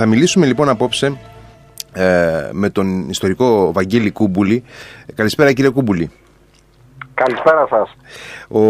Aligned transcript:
θα 0.00 0.06
μιλήσουμε 0.06 0.46
λοιπόν 0.46 0.68
απόψε 0.68 1.18
ε, 1.92 2.48
με 2.52 2.70
τον 2.70 3.08
ιστορικό 3.08 3.72
Βαγγέλη 3.72 4.10
Κούμπουλη. 4.10 4.62
Καλησπέρα 5.14 5.52
κύριε 5.52 5.70
Κούμπουλη. 5.70 6.10
Καλησπέρα 7.24 7.66
σας. 7.70 7.96
Ο 8.48 8.62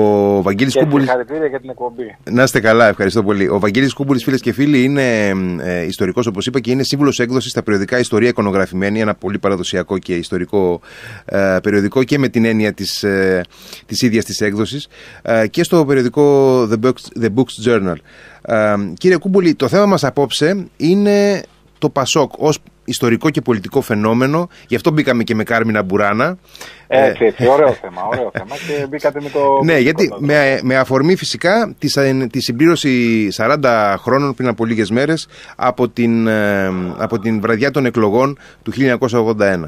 Βαγγέλης 0.42 0.72
και 0.74 0.80
Κούμπουλης... 0.80 1.06
Συγχαρητήρια 1.06 1.46
για 1.46 1.60
την 1.60 1.70
εκπομπή. 1.70 2.16
Να 2.30 2.42
είστε 2.42 2.60
καλά, 2.60 2.88
ευχαριστώ 2.88 3.22
πολύ. 3.22 3.48
Ο 3.48 3.58
Βαγγέλης 3.58 3.92
Κούμπουλης, 3.92 4.24
φίλες 4.24 4.40
και 4.40 4.52
φίλοι, 4.52 4.82
είναι 4.82 5.28
ε, 5.60 5.84
ιστορικός, 5.84 6.26
όπως 6.26 6.46
είπα, 6.46 6.60
και 6.60 6.70
είναι 6.70 6.82
σύμβουλος 6.82 7.18
έκδοσης 7.18 7.50
στα 7.50 7.62
περιοδικά 7.62 7.98
Ιστορία 7.98 8.28
Εικονογραφημένη, 8.28 9.00
ένα 9.00 9.14
πολύ 9.14 9.38
παραδοσιακό 9.38 9.98
και 9.98 10.14
ιστορικό 10.14 10.80
ε, 11.24 11.56
περιοδικό 11.62 12.04
και 12.04 12.18
με 12.18 12.28
την 12.28 12.44
έννοια 12.44 12.72
της 12.72 13.02
ε, 13.02 13.40
της 13.86 14.02
ίδιας 14.02 14.24
της 14.24 14.40
έκδοσης, 14.40 14.88
ε, 15.22 15.46
και 15.46 15.62
στο 15.62 15.84
περιοδικό 15.84 16.62
The 16.62 16.76
Books, 16.84 17.22
The 17.22 17.28
Books 17.34 17.68
Journal. 17.68 17.96
Ε, 18.42 18.74
κύριε 18.94 19.16
Κούμπουλη, 19.16 19.54
το 19.54 19.68
θέμα 19.68 19.86
μας 19.86 20.04
απόψε 20.04 20.66
είναι 20.76 21.42
το 21.78 21.88
Πασόκ 21.88 22.32
ως 22.38 22.58
ιστορικό 22.88 23.30
και 23.30 23.40
πολιτικό 23.40 23.80
φαινόμενο. 23.80 24.48
Γι' 24.66 24.74
αυτό 24.74 24.90
μπήκαμε 24.90 25.22
και 25.22 25.34
με 25.34 25.42
Κάρμινα 25.42 25.82
Μπουράνα. 25.82 26.38
Έτσι, 26.86 27.24
έτσι, 27.24 27.48
ωραίο 27.48 27.72
θέμα, 27.72 28.02
ωραίο 28.10 28.30
θέμα 28.32 28.56
και 28.56 28.86
μπήκατε 28.86 29.20
με 29.20 29.28
το... 29.28 29.40
Ναι, 29.64 29.78
γιατί 29.78 30.12
με, 30.18 30.60
με 30.62 30.76
αφορμή 30.76 31.16
φυσικά 31.16 31.74
τη, 31.78 31.88
τη 32.28 32.40
συμπλήρωση 32.40 33.28
40 33.36 33.94
χρόνων 33.98 34.34
πριν 34.34 34.48
από 34.48 34.64
λίγες 34.64 34.90
μέρες 34.90 35.28
από 35.56 35.88
την, 35.88 36.26
ε, 36.26 36.66
από 36.98 37.18
την 37.18 37.40
βραδιά 37.40 37.70
των 37.70 37.86
εκλογών 37.86 38.38
του 38.62 38.72
1981. 39.00 39.64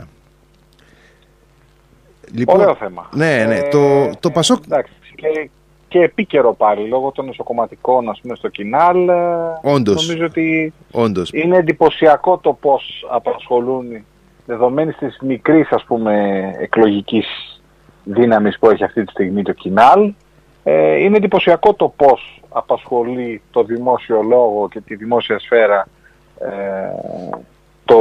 Λοιπόν, 2.33 2.61
ωραίο 2.61 2.75
θέμα. 2.75 3.09
Ναι, 3.13 3.45
ναι. 3.49 3.61
το, 3.71 4.11
το 4.21 4.31
Πασόκ... 4.31 4.65
Εντάξει, 4.65 4.93
και, 5.15 5.51
και 5.91 5.99
επίκαιρο 6.03 6.55
πάλι 6.55 6.89
λόγω 6.89 7.11
των 7.11 7.27
νοσοκομματικών 7.27 8.09
ας 8.09 8.21
πούμε, 8.21 8.35
στο 8.35 8.49
Κινάλ. 8.49 9.09
ε, 9.09 9.15
Όντως. 9.63 10.07
Νομίζω 10.07 10.27
ότι 10.27 10.73
Όντως. 10.93 11.31
είναι 11.33 11.57
εντυπωσιακό 11.57 12.39
το 12.39 12.53
πώς 12.53 13.07
απασχολούν 13.11 14.05
δεδομένης 14.47 14.97
της 14.97 15.19
μικρής 15.23 15.69
ας 15.71 15.85
πούμε 15.85 16.41
εκλογικής 16.59 17.27
δύναμης 18.05 18.59
που 18.59 18.71
έχει 18.71 18.85
αυτή 18.85 19.05
τη 19.05 19.11
στιγμή 19.11 19.43
το 19.43 19.53
Κινάλ. 19.53 20.13
Ε, 20.65 20.97
είναι 20.97 21.17
εντυπωσιακό 21.17 21.75
το 21.75 21.93
πώς 21.97 22.43
απασχολεί 22.49 23.43
το 23.51 23.63
δημόσιο 23.65 24.23
λόγο 24.23 24.69
και 24.69 24.81
τη 24.81 24.95
δημόσια 24.95 25.39
σφαίρα 25.39 25.89
ε, 26.41 26.49
το, 27.95 27.97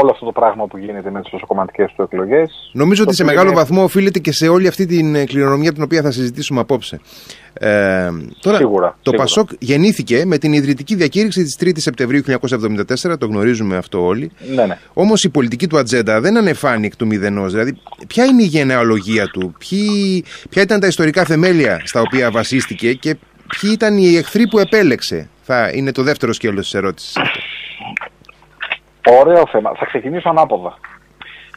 όλο 0.00 0.10
αυτό 0.10 0.24
το 0.24 0.32
πράγμα 0.32 0.66
που 0.66 0.76
γίνεται 0.78 1.10
με 1.10 1.20
τις 1.20 1.32
νοσοκομματικές 1.32 1.92
του 1.96 2.02
εκλογές. 2.02 2.70
Νομίζω 2.72 3.02
Το 3.02 3.08
ότι 3.08 3.16
σε 3.16 3.22
οποίο 3.22 3.34
μεγάλο 3.34 3.50
είναι- 3.52 3.60
βαθμό 3.60 3.82
οφείλεται 3.82 4.18
και 4.18 4.32
σε 4.32 4.48
όλη 4.48 4.66
αυτή 4.66 4.86
την 4.86 5.14
ε, 5.14 5.24
κληρονομιά 5.24 5.72
την 5.72 5.82
οποία 5.82 6.02
θα 6.02 6.10
συζητήσουμε 6.10 6.60
απόψε. 6.60 7.00
Ε, 7.54 8.08
τώρα, 8.40 8.56
Σίγουρα, 8.56 8.88
το 8.88 9.10
σίγουρα. 9.10 9.22
Πασόκ 9.22 9.48
γεννήθηκε 9.58 10.24
με 10.26 10.38
την 10.38 10.52
ιδρυτική 10.52 10.94
διακήρυξη 10.94 11.42
της 11.42 11.56
3ης 11.60 11.72
Σεπτεμβρίου 11.80 12.22
1974, 12.22 13.18
το 13.18 13.26
γνωρίζουμε 13.26 13.76
αυτό 13.76 14.04
όλοι. 14.04 14.30
Ναι, 14.54 14.66
ναι. 14.66 14.78
Όμως 14.92 15.24
η 15.24 15.28
πολιτική 15.28 15.66
του 15.66 15.78
ατζέντα 15.78 16.20
δεν 16.20 16.36
ανεφάνει 16.36 16.86
εκ 16.86 16.96
του 16.96 17.06
μηδενός. 17.06 17.52
Δηλαδή, 17.52 17.78
ποια 18.06 18.24
είναι 18.24 18.42
η 18.42 18.46
γενεαλογία 18.46 19.26
του, 19.26 19.54
ποιοι, 19.68 20.24
ποια 20.50 20.62
ήταν 20.62 20.80
τα 20.80 20.86
ιστορικά 20.86 21.24
θεμέλια 21.24 21.80
στα 21.84 22.00
οποία 22.00 22.30
βασίστηκε 22.30 22.92
και 22.94 23.16
ποιοι 23.60 23.70
ήταν 23.72 23.96
οι 23.98 24.16
εχθροί 24.16 24.48
που 24.48 24.58
επέλεξε. 24.58 25.28
Θα 25.42 25.70
είναι 25.74 25.92
το 25.92 26.02
δεύτερο 26.02 26.32
σκέλος 26.32 26.64
της 26.64 26.74
ερώτησης. 26.74 27.14
Ωραίο 29.20 29.46
θέμα. 29.46 29.72
Θα 29.76 29.84
ξεκινήσω 29.84 30.28
ανάποδα. 30.28 30.78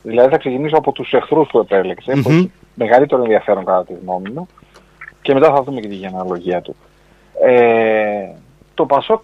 Δηλαδή 0.02 0.30
θα 0.30 0.38
ξεκινήσω 0.38 0.78
από 0.78 0.92
τους 0.92 1.14
εχθρούς 1.14 1.48
που 1.52 1.60
επέλεξε, 1.60 2.12
που 2.12 2.30
Μμμ. 2.30 2.38
έχει 2.38 2.52
μεγαλύτερο 2.74 3.22
ενδιαφέρον 3.22 3.66
κατά 3.66 3.86
τη 3.86 3.94
γνώμη 4.02 4.30
μου, 4.30 4.48
και 5.22 5.34
μετά 5.34 5.54
θα 5.54 5.64
δούμε 5.64 5.80
και 5.80 5.88
τη 5.88 5.96
γενεαλογία 5.96 6.62
του. 6.62 6.76
Ε, 7.44 8.30
το 8.74 8.86
Πασόκ 8.86 9.22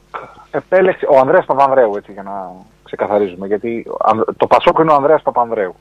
επέλεξε, 0.51 1.05
ο 1.09 1.17
Ανδρέας 1.17 1.45
Παπανδρέου, 1.45 1.95
έτσι 1.95 2.11
για 2.11 2.23
να 2.23 2.51
ξεκαθαρίζουμε, 2.83 3.47
γιατί 3.47 3.85
ο 3.89 3.95
Αν- 4.03 4.25
το 4.37 4.47
Πασόκ 4.47 4.77
είναι 4.79 4.91
ο 4.91 4.95
Ανδρέας 4.95 5.21
Παπανδρέου. 5.21 5.75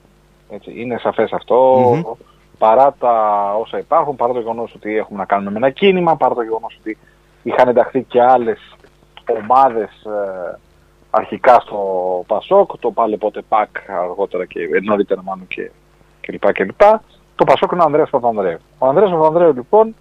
Έτσι, 0.50 0.72
είναι 0.76 0.98
σαφές 0.98 1.32
αυτό, 1.32 1.56
Μμμ. 1.94 2.02
παρά 2.58 2.94
τα 2.98 3.14
όσα 3.60 3.78
υπάρχουν, 3.78 4.16
παρά 4.16 4.32
το 4.32 4.38
γεγονός 4.38 4.72
ότι 4.74 4.96
έχουμε 4.96 5.18
να 5.18 5.24
κάνουμε 5.24 5.50
με 5.50 5.56
ένα 5.56 5.70
κίνημα, 5.70 6.16
παρά 6.16 6.34
το 6.34 6.42
γεγονός 6.42 6.76
ότι 6.80 6.98
είχαν 7.42 7.68
ενταχθεί 7.68 8.02
και 8.02 8.22
άλλες 8.22 8.74
ομάδες 9.42 9.90
ε, 10.04 10.58
αρχικά 11.10 11.60
στο 11.60 11.78
Πασόκ, 12.26 12.78
το 12.78 12.90
πάλι 12.90 13.16
πότε 13.16 13.42
ΠΑΚ 13.48 13.68
αργότερα 13.88 14.44
και 14.44 14.60
ε, 14.60 14.80
νωρίτερα 14.82 15.22
μάλλον 15.22 15.46
και, 15.46 15.70
και 16.20 16.32
λοιπά 16.32 16.52
και 16.52 16.64
λοιπά. 16.64 17.02
Το 17.36 17.44
Πασόκ 17.44 17.72
είναι 17.72 17.80
ο 17.80 17.84
Ανδρέας 17.84 18.10
Παπανδρέου. 18.10 18.58
Ο 18.78 18.86
Ανδρέας 18.86 19.10
Παπανδρέου 19.10 19.52
λοιπόν 19.52 19.94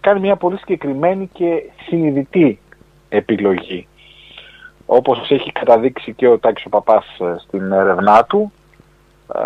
κάνει 0.00 0.20
μια 0.20 0.36
πολύ 0.36 0.58
συγκεκριμένη 0.58 1.28
και 1.32 1.62
συνειδητή 1.86 2.60
επιλογή. 3.08 3.86
Όπως 4.86 5.30
έχει 5.30 5.52
καταδείξει 5.52 6.12
και 6.12 6.28
ο 6.28 6.38
Τάκης 6.38 6.64
ο 6.64 6.68
Παπάς 6.68 7.06
ε, 7.18 7.34
στην 7.38 7.72
έρευνά 7.72 8.24
του, 8.24 8.52
ε, 9.34 9.40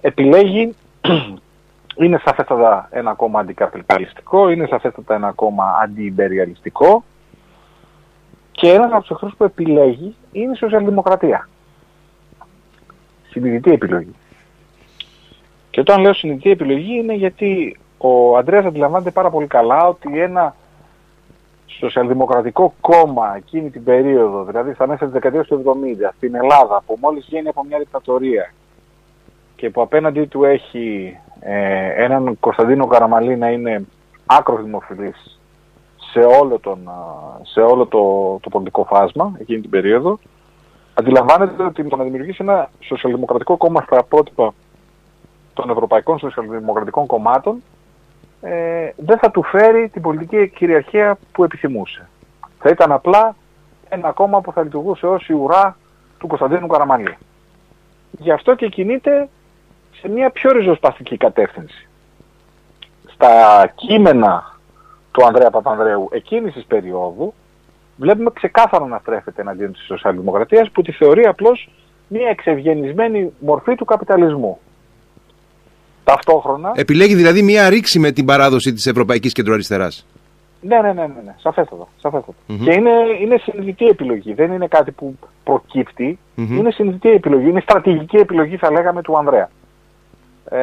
επιλέγει 0.00 0.74
είναι 2.02 2.20
σαφέστατα 2.24 2.88
ένα 2.90 3.14
κόμμα 3.14 3.40
αντικαπιταλιστικό, 3.40 4.48
είναι 4.48 4.66
σαφέστατα 4.66 5.14
ένα 5.14 5.32
κόμμα 5.32 5.64
αντιυμπεριαλιστικό 5.82 7.04
και 8.58 8.72
ένας 8.72 8.90
από 8.90 9.00
τους 9.00 9.10
εχθρούς 9.10 9.34
που 9.36 9.44
επιλέγει 9.44 10.14
είναι 10.32 10.52
η 10.52 10.56
σοσιαλδημοκρατία. 10.56 11.48
Συνειδητή 13.30 13.70
επιλογή. 13.70 14.14
Και 15.70 15.80
όταν 15.80 16.00
λέω 16.00 16.12
συνειδητή 16.12 16.50
επιλογή 16.50 16.94
είναι 16.94 17.14
γιατί 17.14 17.78
ο 17.98 18.36
Αντρέας 18.36 18.64
αντιλαμβάνεται 18.64 19.10
πάρα 19.10 19.30
πολύ 19.30 19.46
καλά 19.46 19.88
ότι 19.88 20.20
ένα 20.20 20.54
σοσιαλδημοκρατικό 21.66 22.74
κόμμα 22.80 23.36
εκείνη 23.36 23.70
την 23.70 23.84
περίοδο, 23.84 24.44
δηλαδή 24.44 24.72
στα 24.72 24.86
μέσα 24.86 25.04
της 25.04 25.12
δεκαετίας 25.12 25.46
του 25.46 25.62
70 25.64 26.10
στην 26.16 26.34
Ελλάδα 26.34 26.82
που 26.86 26.96
μόλις 27.00 27.26
γίνει 27.28 27.48
από 27.48 27.64
μια 27.64 27.78
δικτατορία 27.78 28.52
και 29.56 29.70
που 29.70 29.80
απέναντί 29.80 30.24
του 30.24 30.44
έχει 30.44 31.16
ε, 31.40 32.04
έναν 32.04 32.36
Κωνσταντίνο 32.40 32.86
Καραμαλή 32.86 33.36
να 33.36 33.50
είναι 33.50 33.86
άκρος 34.26 34.62
δημοφιλής 34.62 35.37
σε 36.10 36.18
όλο, 36.18 36.58
τον, 36.58 36.88
α, 36.88 36.94
σε 37.42 37.60
όλο 37.60 37.86
το, 37.86 38.38
το 38.42 38.48
πολιτικό 38.48 38.84
φάσμα 38.84 39.32
εκείνη 39.38 39.60
την 39.60 39.70
περίοδο, 39.70 40.18
αντιλαμβάνεται 40.94 41.62
ότι 41.62 41.84
το 41.84 41.96
να 41.96 42.04
δημιουργήσει 42.04 42.38
ένα 42.40 42.70
σοσιαλδημοκρατικό 42.80 43.56
κόμμα 43.56 43.82
στα 43.82 44.02
πρότυπα 44.02 44.54
των 45.54 45.70
ευρωπαϊκών 45.70 46.18
σοσιαλδημοκρατικών 46.18 47.06
κομμάτων 47.06 47.62
ε, 48.40 48.90
δεν 48.96 49.18
θα 49.18 49.30
του 49.30 49.42
φέρει 49.42 49.88
την 49.88 50.02
πολιτική 50.02 50.48
κυριαρχία 50.48 51.18
που 51.32 51.44
επιθυμούσε. 51.44 52.08
Θα 52.58 52.68
ήταν 52.68 52.92
απλά 52.92 53.36
ένα 53.88 54.12
κόμμα 54.12 54.40
που 54.40 54.52
θα 54.52 54.62
λειτουργούσε 54.62 55.06
ως 55.06 55.28
η 55.28 55.32
ουρά 55.32 55.76
του 56.18 56.26
Κωνσταντίνου 56.26 56.66
Καραμαλή. 56.66 57.16
Γι' 58.10 58.30
αυτό 58.30 58.54
και 58.54 58.68
κινείται 58.68 59.28
σε 60.00 60.08
μια 60.08 60.30
πιο 60.30 60.52
ριζοσπαστική 60.52 61.16
κατεύθυνση. 61.16 61.88
Στα 63.06 63.66
κείμενα 63.74 64.57
του 65.18 65.26
Ανδρέα 65.26 65.50
Παπανδρέου 65.50 66.08
εκείνης 66.12 66.52
της 66.52 66.64
περίοδου 66.64 67.34
βλέπουμε 67.96 68.30
ξεκάθαρα 68.34 68.86
να 68.86 68.98
στρέφεται 68.98 69.40
εναντίον 69.40 69.72
της 69.72 69.84
σοσιαλδημοκρατίας 69.84 70.70
που 70.70 70.82
τη 70.82 70.92
θεωρεί 70.92 71.24
απλώς 71.24 71.70
μια 72.08 72.28
εξευγενισμένη 72.28 73.32
μορφή 73.38 73.74
του 73.74 73.84
καπιταλισμού. 73.84 74.58
Ταυτόχρονα... 76.04 76.72
Επιλέγει 76.74 77.14
δηλαδή 77.14 77.42
μια 77.42 77.68
ρήξη 77.68 77.98
με 77.98 78.10
την 78.10 78.24
παράδοση 78.24 78.72
της 78.72 78.86
Ευρωπαϊκής 78.86 79.32
Κεντροαριστεράς. 79.32 80.06
Ναι, 80.60 80.80
ναι, 80.80 80.92
ναι, 80.92 81.02
ναι, 81.02 81.20
ναι. 81.24 81.34
σαφέστατα. 81.38 81.88
σαφέστατα. 82.00 82.38
Μμμ. 82.46 82.64
Και 82.64 82.72
είναι, 82.72 82.90
είναι 83.20 83.36
συνειδητή 83.38 83.86
επιλογή. 83.86 84.34
Δεν 84.34 84.52
είναι 84.52 84.66
κάτι 84.66 84.90
που 84.90 85.18
προκύπτει. 85.44 86.18
Μμμ. 86.34 86.56
Είναι 86.56 86.70
συνειδητή 86.70 87.10
επιλογή. 87.10 87.48
Είναι 87.48 87.60
στρατηγική 87.60 88.16
επιλογή, 88.16 88.56
θα 88.56 88.70
λέγαμε, 88.70 89.02
του 89.02 89.18
Ανδρέα. 89.18 89.50
Ε, 90.50 90.58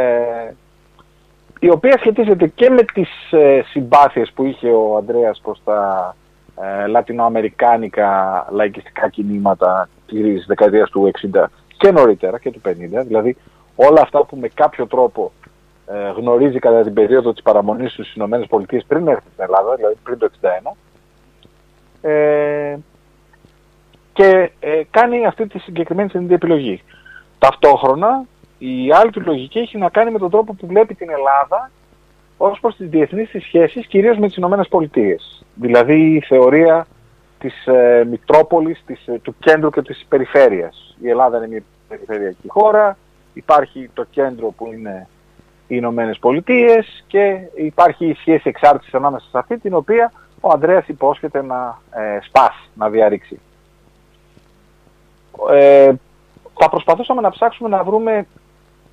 η 1.59 1.69
οποία 1.69 1.97
σχετίζεται 1.97 2.47
και 2.47 2.69
με 2.69 2.83
τις 2.83 3.09
ε, 3.31 3.61
συμπάθειες 3.67 4.31
που 4.35 4.45
είχε 4.45 4.69
ο 4.69 4.97
Ανδρέας 4.97 5.39
προς 5.43 5.61
τα 5.63 6.15
ε, 6.61 6.87
λατινοαμερικάνικα 6.87 8.47
λαϊκιστικά 8.51 9.09
κινήματα 9.09 9.89
της 10.07 10.45
δεκαετίας 10.45 10.89
του 10.89 11.11
60 11.33 11.43
και 11.77 11.91
νωρίτερα 11.91 12.39
και 12.39 12.51
του 12.51 12.61
50. 12.65 12.71
Δηλαδή 13.05 13.37
όλα 13.75 14.01
αυτά 14.01 14.25
που 14.25 14.37
με 14.37 14.47
κάποιο 14.47 14.87
τρόπο 14.87 15.31
ε, 15.87 16.11
γνωρίζει 16.15 16.59
κατά 16.59 16.81
την 16.81 16.93
περίοδο 16.93 17.33
της 17.33 17.43
παραμονής 17.43 17.93
τους 17.93 18.05
στις 18.05 18.15
Ηνωμένες 18.15 18.47
Πολιτείες 18.47 18.83
πριν 18.87 19.07
έρθει 19.07 19.29
στην 19.33 19.43
Ελλάδα, 19.43 19.75
δηλαδή 19.75 19.95
πριν 20.03 20.17
το 20.17 20.29
61. 20.41 20.71
Ε, 22.01 22.77
και 24.13 24.51
ε, 24.59 24.81
κάνει 24.91 25.25
αυτή 25.25 25.47
τη 25.47 25.59
συγκεκριμένη 25.59 26.09
συνειδητή 26.09 26.33
επιλογή. 26.33 26.83
Ταυτόχρονα, 27.39 28.25
η 28.57 28.91
άλλη 28.93 29.11
του 29.11 29.21
λογική 29.25 29.59
έχει 29.59 29.77
να 29.77 29.89
κάνει 29.89 30.11
με 30.11 30.19
τον 30.19 30.29
τρόπο 30.29 30.53
που 30.53 30.67
βλέπει 30.67 30.95
την 30.95 31.09
Ελλάδα 31.09 31.71
ως 32.37 32.59
προς 32.59 32.75
τις 32.75 32.89
διεθνείς 32.89 33.29
της 33.29 33.43
σχέσεις, 33.43 33.85
κυρίως 33.87 34.17
με 34.17 34.27
τις 34.27 34.35
Ηνωμένες 34.35 34.67
Πολιτείες. 34.67 35.45
Δηλαδή 35.55 36.15
η 36.15 36.21
θεωρία 36.21 36.87
της 37.39 37.67
ε, 37.67 38.05
Μητρόπολης, 38.09 38.83
της, 38.85 39.07
ε, 39.07 39.19
του 39.21 39.35
κέντρου 39.39 39.69
και 39.69 39.81
της 39.81 40.05
περιφέρειας. 40.09 40.95
Η 41.01 41.09
Ελλάδα 41.09 41.37
είναι 41.37 41.47
μια 41.47 41.63
περιφερειακή 41.87 42.47
χώρα, 42.47 42.97
υπάρχει 43.33 43.89
το 43.93 44.05
κέντρο 44.09 44.47
που 44.47 44.73
είναι 44.73 45.07
οι 45.67 45.75
Ηνωμένες 45.77 46.19
Πολιτείες 46.19 47.03
και 47.07 47.37
υπάρχει 47.55 48.05
η 48.05 48.13
σχέση 48.13 48.49
εξάρτησης 48.49 48.93
ανάμεσα 48.93 49.25
σε 49.31 49.37
αυτή 49.37 49.57
την 49.57 49.73
οποία 49.73 50.11
ο 50.39 50.49
Ανδρέας 50.51 50.87
υπόσχεται 50.87 51.43
να 51.43 51.81
ε, 51.91 52.19
σπάσει, 52.21 52.69
να 52.73 52.89
διαρρήξει. 52.89 53.39
ε, 55.51 55.93
θα 56.59 56.69
προσπαθούσαμε 56.69 57.21
να 57.21 57.29
ψάξουμε 57.29 57.69
να 57.69 57.83
βρούμε 57.83 58.25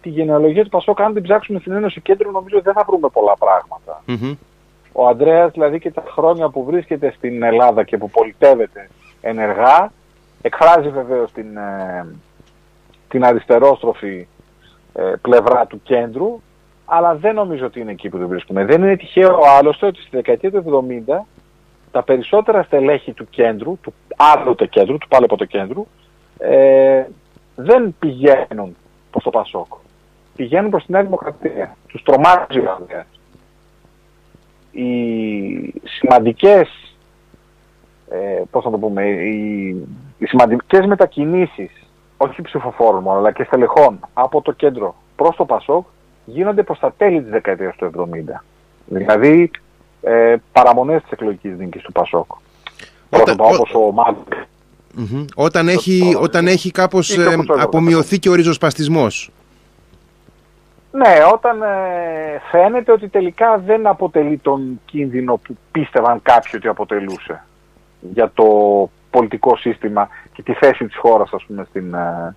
τη 0.02 0.08
γενεαλογία 0.08 0.62
του 0.62 0.68
Πασόκ. 0.68 1.00
Αν 1.00 1.12
την 1.14 1.22
ψάξουμε 1.22 1.58
στην 1.58 1.72
Ένωση 1.72 2.00
Κέντρου, 2.00 2.30
νομίζω 2.30 2.60
δεν 2.60 2.72
θα 2.72 2.84
βρούμε 2.86 3.08
πολλά 3.08 3.36
Ο 4.92 5.08
Ανδρέας, 5.08 5.52
δηλαδή 5.52 5.78
και 5.78 5.90
τα 5.90 6.02
χρόνια 6.06 6.48
που 6.48 6.64
βρίσκεται 6.64 7.12
στην 7.16 7.42
Ελλάδα 7.42 7.84
και 7.84 7.98
που 7.98 8.10
πολιτεύεται 8.10 8.88
ενεργά, 9.20 9.92
εκφράζει 10.42 10.88
βεβαίως 10.88 11.32
την, 11.32 11.56
ε, 11.56 12.06
την 13.08 13.24
αριστερόστροφη 13.24 14.26
ε, 14.92 15.12
πλευρά 15.22 15.66
του 15.66 15.80
κέντρου, 15.82 16.40
αλλά 16.84 17.14
δεν 17.14 17.34
νομίζω 17.34 17.66
ότι 17.66 17.80
είναι 17.80 17.90
εκεί 17.90 18.08
που 18.08 18.18
το 18.18 18.28
βρίσκουμε. 18.28 18.64
Δεν 18.64 18.82
είναι 18.82 18.96
τυχαίο 18.96 19.38
άλλωστε 19.58 19.86
ότι 19.86 20.00
στη 20.00 20.16
δεκαετία 20.16 20.50
του 20.50 20.86
70 21.06 21.24
τα 21.92 22.02
περισσότερα 22.02 22.62
στελέχη 22.62 23.12
του 23.12 23.28
κέντρου, 23.30 23.78
του 23.80 23.94
άλλοτε 24.16 24.66
κέντρου, 24.66 24.98
του 24.98 25.08
πάλι 25.08 25.24
από 25.24 25.36
το 25.36 25.44
κέντρου, 25.44 25.86
ε, 26.38 27.04
δεν 27.54 27.94
πηγαίνουν 27.98 28.76
προς 29.10 29.22
το 29.22 29.30
Πασόκ. 29.30 29.72
Πηγαίνουν 30.42 30.70
προς 30.70 30.84
τη 30.84 30.92
Νέα 30.92 31.02
Δημοκρατία. 31.02 31.76
Τους 31.86 32.02
τρομάζει 32.02 32.58
ο 32.58 32.76
Ανδρέας. 32.78 33.06
Οι 34.70 35.80
σημαντικές, 35.84 36.68
ε, 38.10 38.42
πώς 38.50 38.64
να 38.64 38.70
το 38.70 38.78
πούμε, 38.78 39.06
οι, 39.08 39.68
οι 40.18 40.26
σημαντικές 40.26 40.86
μετακινήσεις, 40.86 41.70
όχι 42.16 42.42
ψηφοφόρων 42.42 43.02
μόνο, 43.02 43.18
αλλά 43.18 43.32
και 43.32 43.44
στελεχών 43.44 44.00
από 44.12 44.42
το 44.42 44.52
κέντρο 44.52 44.94
προς 45.16 45.36
το 45.36 45.44
Πασόκ, 45.44 45.86
γίνονται 46.24 46.62
προς 46.62 46.78
τα 46.78 46.92
τέλη 46.96 47.22
της 47.22 47.30
δεκαετίας 47.30 47.76
του 47.76 47.84
70. 47.84 48.44
Δηλαδή, 48.86 49.50
ε, 50.02 50.36
παραμονές 50.52 51.02
της 51.02 51.10
εκλογικής 51.10 51.56
δίκης 51.56 51.82
του 51.82 51.92
Πασόκ. 51.92 52.30
Όταν, 53.10 53.36
όπως 53.38 53.74
ο 53.74 53.94
Όταν, 55.34 55.68
έχει, 55.68 56.16
όταν 56.20 56.46
έχει 56.46 56.70
κάπως 56.70 57.16
ε, 57.16 57.36
απομειωθεί 57.58 58.18
και 58.18 58.28
ο 58.28 58.34
ριζοσπαστισμός. 58.34 59.30
Ναι, 60.92 61.16
όταν 61.32 61.62
ε, 61.62 62.40
φαίνεται 62.50 62.92
ότι 62.92 63.08
τελικά 63.08 63.58
δεν 63.66 63.86
αποτελεί 63.86 64.38
τον 64.38 64.80
κίνδυνο 64.84 65.36
που 65.36 65.56
πίστευαν 65.72 66.22
κάποιοι 66.22 66.52
ότι 66.54 66.68
αποτελούσε 66.68 67.44
για 68.00 68.30
το 68.34 68.44
πολιτικό 69.10 69.56
σύστημα 69.56 70.08
και 70.32 70.42
τη 70.42 70.52
θέση 70.52 70.86
της 70.86 70.96
χώρας 70.96 71.32
ας 71.32 71.44
πούμε, 71.44 71.66
στην, 71.68 71.94
ε, 71.94 72.34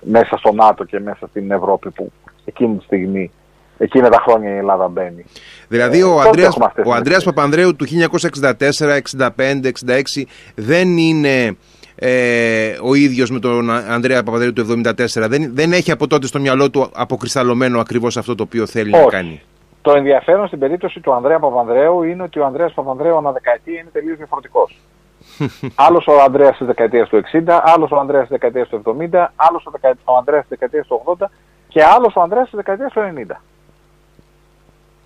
μέσα 0.00 0.36
στο 0.36 0.52
ΝΑΤΟ 0.52 0.84
και 0.84 1.00
μέσα 1.00 1.26
στην 1.26 1.50
Ευρώπη 1.50 1.90
που 1.90 2.12
εκείνη 2.44 2.76
τη 2.76 2.84
στιγμή 2.84 3.30
Εκείνα 3.78 4.08
τα 4.08 4.22
χρόνια 4.26 4.54
η 4.54 4.56
Ελλάδα 4.56 4.88
μπαίνει. 4.88 5.24
Δηλαδή 5.68 6.02
ο, 6.02 6.20
ε, 6.22 6.26
Ανδρέας, 6.26 6.56
ο 6.84 6.92
Ανδρέας 6.92 7.24
Παπανδρέου 7.24 7.76
του 7.76 7.86
1964, 7.86 8.96
65, 8.96 9.66
66 9.66 10.24
δεν 10.54 10.96
είναι 10.96 11.56
ε, 11.96 12.76
ο 12.82 12.94
ίδιος 12.94 13.30
με 13.30 13.38
τον 13.38 13.70
Ανδρέα 13.70 14.22
Παπανδρέου 14.22 14.52
του 14.52 14.82
1974. 14.84 15.26
Δεν, 15.28 15.54
δεν 15.54 15.72
έχει 15.72 15.90
από 15.90 16.06
τότε 16.06 16.26
στο 16.26 16.40
μυαλό 16.40 16.70
του 16.70 16.90
αποκρισταλωμένο 16.94 17.80
ακριβώς 17.80 18.16
αυτό 18.16 18.34
το 18.34 18.42
οποίο 18.42 18.66
θέλει 18.66 18.90
να 18.90 19.04
κάνει. 19.04 19.42
Το 19.82 19.92
ενδιαφέρον 19.92 20.46
στην 20.46 20.58
περίπτωση 20.58 21.00
του 21.00 21.12
Ανδρέα 21.12 21.38
Παπανδρέου 21.38 22.02
είναι 22.02 22.22
ότι 22.22 22.38
ο 22.38 22.44
Ανδρέας 22.44 22.72
Παπανδρέου 22.72 23.16
ανά 23.16 23.32
δεκαετία 23.32 23.80
είναι 23.80 23.90
τελείως 23.92 24.16
διαφορετικός. 24.16 24.80
άλλος 25.86 26.06
ο 26.06 26.22
Ανδρέας 26.22 26.56
της 26.56 26.66
δεκαετίας 26.66 27.08
του 27.08 27.22
60, 27.32 27.60
άλλος 27.62 27.90
ο 27.90 27.96
Ανδρέας 27.96 28.28
της 28.28 28.30
δεκαετίας 28.30 28.68
του 28.68 28.82
70, 29.12 29.26
άλλος 29.36 29.66
ο 30.04 30.16
Ανδρέας 30.16 30.40
της 30.40 30.48
δεκαετίας 30.48 30.86
του 30.86 31.16
80 31.20 31.26
και 31.68 31.84
άλλος 31.84 32.16
ο 32.16 32.20
Ανδρέας 32.20 32.44
της 32.44 32.56
δεκαετίας 32.56 32.92
του 32.92 33.00
90 33.00 33.40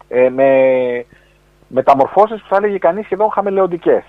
ε, 0.08 0.28
με 0.28 0.50
μεταμορφώσεις 1.68 2.40
που 2.40 2.46
θα 2.48 2.56
έλεγε 2.56 2.78
κανείς 2.78 3.04
σχεδόν 3.04 3.30
χαμελεοντικές. 3.30 4.04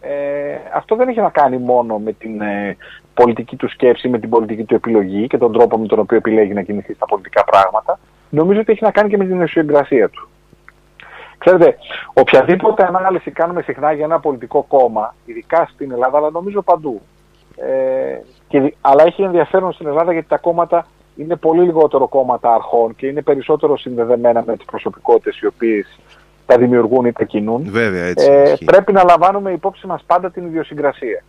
Ε, 0.00 0.56
αυτό 0.74 0.96
δεν 0.96 1.08
έχει 1.08 1.20
να 1.20 1.30
κάνει 1.30 1.58
μόνο 1.58 1.98
με 1.98 2.12
την 2.12 2.40
ε, 2.40 2.76
πολιτική 3.14 3.56
του 3.56 3.68
σκέψη, 3.68 4.08
με 4.08 4.18
την 4.18 4.28
πολιτική 4.28 4.64
του 4.64 4.74
επιλογή 4.74 5.26
και 5.26 5.38
τον 5.38 5.52
τρόπο 5.52 5.78
με 5.78 5.86
τον 5.86 5.98
οποίο 5.98 6.16
επιλέγει 6.16 6.52
να 6.52 6.62
κινηθεί 6.62 6.94
στα 6.94 7.06
πολιτικά 7.06 7.44
πράγματα. 7.44 7.98
Νομίζω 8.30 8.60
ότι 8.60 8.72
έχει 8.72 8.84
να 8.84 8.90
κάνει 8.90 9.08
και 9.08 9.16
με 9.16 9.24
την 9.24 9.40
αισιογκρασία 9.40 10.08
του. 10.08 10.28
Ξέρετε, 11.38 11.76
οποιαδήποτε 12.12 12.86
ανάλυση 12.86 13.30
κάνουμε 13.30 13.62
συχνά 13.62 13.92
για 13.92 14.04
ένα 14.04 14.20
πολιτικό 14.20 14.62
κόμμα, 14.62 15.14
ειδικά 15.24 15.68
στην 15.72 15.92
Ελλάδα, 15.92 16.18
αλλά 16.18 16.30
νομίζω 16.30 16.62
παντού, 16.62 17.00
ε, 17.56 18.20
και, 18.48 18.74
αλλά 18.80 19.02
έχει 19.06 19.22
ενδιαφέρον 19.22 19.72
στην 19.72 19.86
Ελλάδα 19.86 20.12
γιατί 20.12 20.28
τα 20.28 20.36
κόμματα 20.36 20.86
είναι 21.16 21.36
πολύ 21.36 21.62
λιγότερο 21.62 22.08
κόμματα 22.08 22.54
αρχών 22.54 22.94
και 22.94 23.06
είναι 23.06 23.22
περισσότερο 23.22 23.78
συνδεδεμένα 23.78 24.42
με 24.46 24.56
τις 24.56 24.64
προσωπικότητες 24.64 25.40
οι 25.40 25.46
οποίες 25.46 25.98
τα 26.46 26.58
δημιουργούν 26.58 27.04
ή 27.04 27.12
τα 27.12 27.24
κινούν. 27.24 27.70
Βέβαια, 27.70 28.04
έτσι, 28.04 28.30
ε, 28.30 28.54
πρέπει 28.64 28.92
να 28.92 29.04
λαμβάνουμε 29.04 29.50
υπόψη 29.50 29.86
μας 29.86 30.02
πάντα 30.06 30.30
την 30.30 30.46
ιδιοσυγκρασία. 30.46 31.24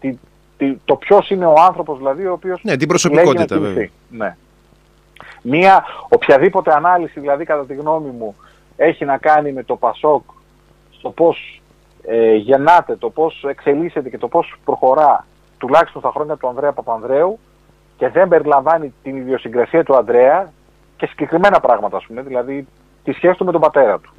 Τη, 0.00 0.18
τη, 0.56 0.76
το 0.84 0.96
ποιος 0.96 1.30
είναι 1.30 1.46
ο 1.46 1.54
άνθρωπος 1.66 1.98
δηλαδή 1.98 2.26
ο 2.26 2.32
οποίος 2.32 2.60
ναι, 2.62 2.76
την 2.76 2.88
προσωπικότητα 2.88 3.58
βέβαια. 3.58 3.88
Ναι. 4.10 4.36
Μία 5.42 5.84
οποιαδήποτε 6.08 6.74
ανάλυση 6.74 7.20
δηλαδή 7.20 7.44
κατά 7.44 7.66
τη 7.66 7.74
γνώμη 7.74 8.10
μου 8.10 8.36
έχει 8.76 9.04
να 9.04 9.16
κάνει 9.16 9.52
με 9.52 9.62
το 9.62 9.76
Πασόκ 9.76 10.22
στο 10.90 11.10
πώς 11.10 11.62
ε, 12.02 12.34
γεννάται, 12.34 12.96
το 12.96 13.10
πώς 13.10 13.44
εξελίσσεται 13.48 14.08
και 14.08 14.18
το 14.18 14.28
πώς 14.28 14.54
προχωρά 14.64 15.26
τουλάχιστον 15.58 16.00
στα 16.00 16.10
χρόνια 16.10 16.36
του 16.36 16.48
Ανδρέα 16.48 16.72
Παπανδρέου 16.72 17.38
και 17.96 18.08
δεν 18.08 18.28
περιλαμβάνει 18.28 18.94
την 19.02 19.16
ιδιοσυγκρασία 19.16 19.84
του 19.84 19.96
Ανδρέα 19.96 20.52
και 20.96 21.06
συγκεκριμένα 21.06 21.60
πράγματα, 21.60 21.96
ας 21.96 22.04
πούμε, 22.06 22.22
δηλαδή 22.22 22.66
τη 23.04 23.12
σχέση 23.12 23.38
του 23.38 23.44
με 23.44 23.52
τον 23.52 23.60
πατέρα 23.60 23.98
του 23.98 24.10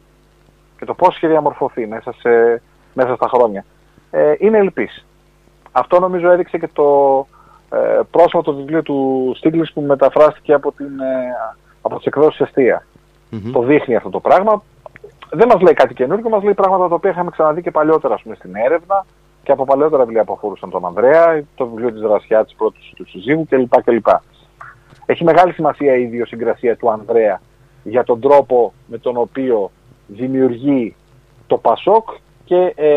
και 0.80 0.86
το 0.86 0.94
πώς 0.94 1.16
είχε 1.16 1.28
διαμορφωθεί 1.28 1.88
μέσα, 1.88 2.14
σε, 2.14 2.62
μέσα 2.94 3.16
στα 3.16 3.28
χρόνια. 3.28 3.66
Ε, 4.12 4.34
είναι 4.38 4.58
ελπίς. 4.58 5.06
Αυτό 5.72 6.00
νομίζω 6.00 6.32
έδειξε 6.32 6.58
και 6.58 6.70
το 6.74 7.28
ε, 7.70 8.00
πρόσφατο 8.12 8.54
βιβλίο 8.54 8.82
του 8.82 9.32
Στίγκλης 9.36 9.74
που 9.74 9.82
μεταφράστηκε 9.82 10.54
από, 10.54 10.72
την, 10.72 11.00
ε, 11.00 11.58
από 11.82 11.98
τις 11.98 12.06
εκδόσεις 12.06 12.52
Το 13.52 13.62
δείχνει 13.62 13.96
αυτό 13.96 14.10
το 14.10 14.20
πράγμα. 14.20 14.64
Δεν 15.30 15.48
μας 15.48 15.62
λέει 15.62 15.74
κάτι 15.74 15.94
καινούργιο, 15.94 16.30
μας 16.30 16.44
λέει 16.44 16.54
πράγματα 16.54 16.88
τα 16.88 16.96
οποία 16.96 17.10
είχαμε 17.10 17.30
ξαναδεί 17.30 17.62
και 17.62 17.72
παλιότερα 17.72 18.20
πούμε, 18.24 18.36
στην 18.36 18.56
έρευνα 18.56 19.06
και 19.44 19.52
από 19.52 19.66
παλαιότερα 19.66 20.04
βιβλία 20.04 20.24
που 20.24 20.34
αφορούσαν 20.34 20.70
τον 20.70 20.86
Ανδρέα, 20.86 21.44
το 21.56 21.68
βιβλίο 21.68 21.92
της 21.92 22.02
Δρασιάς 22.02 22.46
της 22.46 22.56
πρώτης 22.56 22.94
του 22.96 23.10
συζύγου 23.10 23.46
κλπ. 23.50 23.82
κλπ. 23.84 24.08
Έχει 25.06 25.24
μεγάλη 25.24 25.54
σημασία 25.54 25.96
η 25.96 26.02
ιδιοσυγκρασία 26.02 26.78
του 26.78 26.92
Ανδρέα 26.92 27.42
για 27.84 28.04
τον 28.04 28.20
τρόπο 28.20 28.74
με 28.88 28.98
τον 28.98 29.18
οποίο 29.18 29.72
δημιουργεί 30.08 30.96
το 31.48 31.58
Πασόκ 31.58 32.10
και 32.46 32.74
ε, 32.76 32.90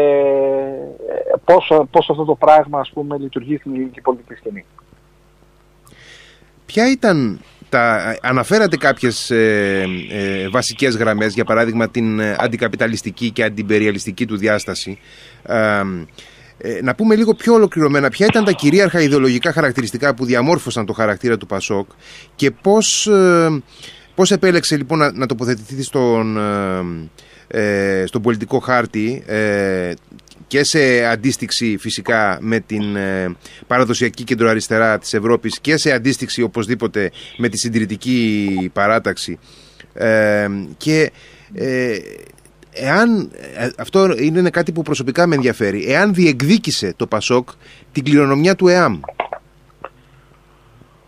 πώς, 1.45 1.73
πώς 1.91 2.11
αυτό 2.11 2.25
το 2.25 2.35
πράγμα 2.35 2.81
ας 2.81 2.91
πούμε, 2.95 3.19
λειτουργεί 3.19 3.57
στην 3.57 3.75
ελληνική 3.75 4.01
πολιτική 4.01 4.35
σκηνή. 4.35 4.65
Ποια 6.67 6.91
ήταν 6.91 7.41
τα, 7.69 8.17
αναφέρατε 8.23 8.77
κάποιες 8.77 9.31
ε, 9.31 9.85
ε, 10.11 10.49
βασικές 10.49 10.97
γραμμές, 10.97 11.35
για 11.35 11.45
παράδειγμα 11.45 11.89
την 11.89 12.21
αντικαπιταλιστική 12.23 13.31
και 13.31 13.45
αντιπεριαλιστική 13.45 14.27
του 14.27 14.37
διάσταση. 14.37 14.99
Ε, 15.43 15.83
ε, 16.65 16.83
να 16.83 16.95
πούμε 16.95 17.15
λίγο 17.15 17.35
πιο 17.35 17.55
ολοκληρωμένα 17.55 18.09
ποια 18.09 18.27
ήταν 18.27 18.45
τα 18.45 18.53
κυρίαρχα 18.53 19.01
ιδεολογικά 19.01 19.53
χαρακτηριστικά 19.53 20.15
που 20.15 20.25
διαμόρφωσαν 20.25 20.87
το 20.87 20.93
χαρακτήρα 20.93 21.37
του 21.37 21.47
Πασόκ 21.47 21.89
και 22.37 22.51
πώς, 22.51 23.07
ε, 23.07 23.63
πώς 24.15 24.31
επέλεξε 24.31 24.77
λοιπόν 24.77 24.99
να, 24.99 25.13
να 25.13 25.27
τοποθετηθεί 25.27 25.83
στον, 25.83 26.37
ε, 27.49 28.01
ε 28.01 28.07
στον 28.07 28.23
πολιτικό 28.23 28.59
χάρτη 28.59 29.23
ε, 29.27 29.93
και 30.47 30.65
σε 30.65 31.05
αντίστοιξη 31.05 31.77
φυσικά 31.81 32.39
με 32.41 32.61
την 32.61 32.97
ε, 32.97 33.37
παραδοσιακή 33.67 34.25
κεντροαριστερά 34.25 34.99
της 34.99 35.15
Ευρώπης 35.15 35.61
και 35.61 35.77
σε 35.77 35.93
αντίστοιξη 35.93 36.43
οπωσδήποτε 36.43 37.11
με 37.37 37.49
τη 37.49 37.59
συντηρητική 37.59 38.71
παράταξη 38.73 39.39
και 40.77 41.11
εάν, 42.73 43.31
ε, 43.57 43.69
αυτό 43.79 44.07
είναι 44.19 44.51
κάτι 44.51 44.73
που 44.73 44.83
προσωπικά 44.83 45.27
με 45.27 45.35
ενδιαφέρει, 45.35 45.85
εάν 45.91 46.15
διεκδίκησε 46.15 46.95
το 46.97 47.07
Πασόκ 47.07 47.49
την 47.93 48.05
κληρονομιά 48.05 48.55
του 48.55 48.69
ΕΑΜ. 48.69 49.01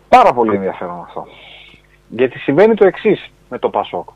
Πάρα 0.09 0.33
πολύ 0.33 0.55
ενδιαφέρον 0.55 1.01
αυτό. 1.07 1.27
Γιατί 2.07 2.39
συμβαίνει 2.39 2.73
το 2.73 2.85
εξής 2.85 3.31
με 3.49 3.59
το 3.59 3.69
Πασόκ. 3.69 4.09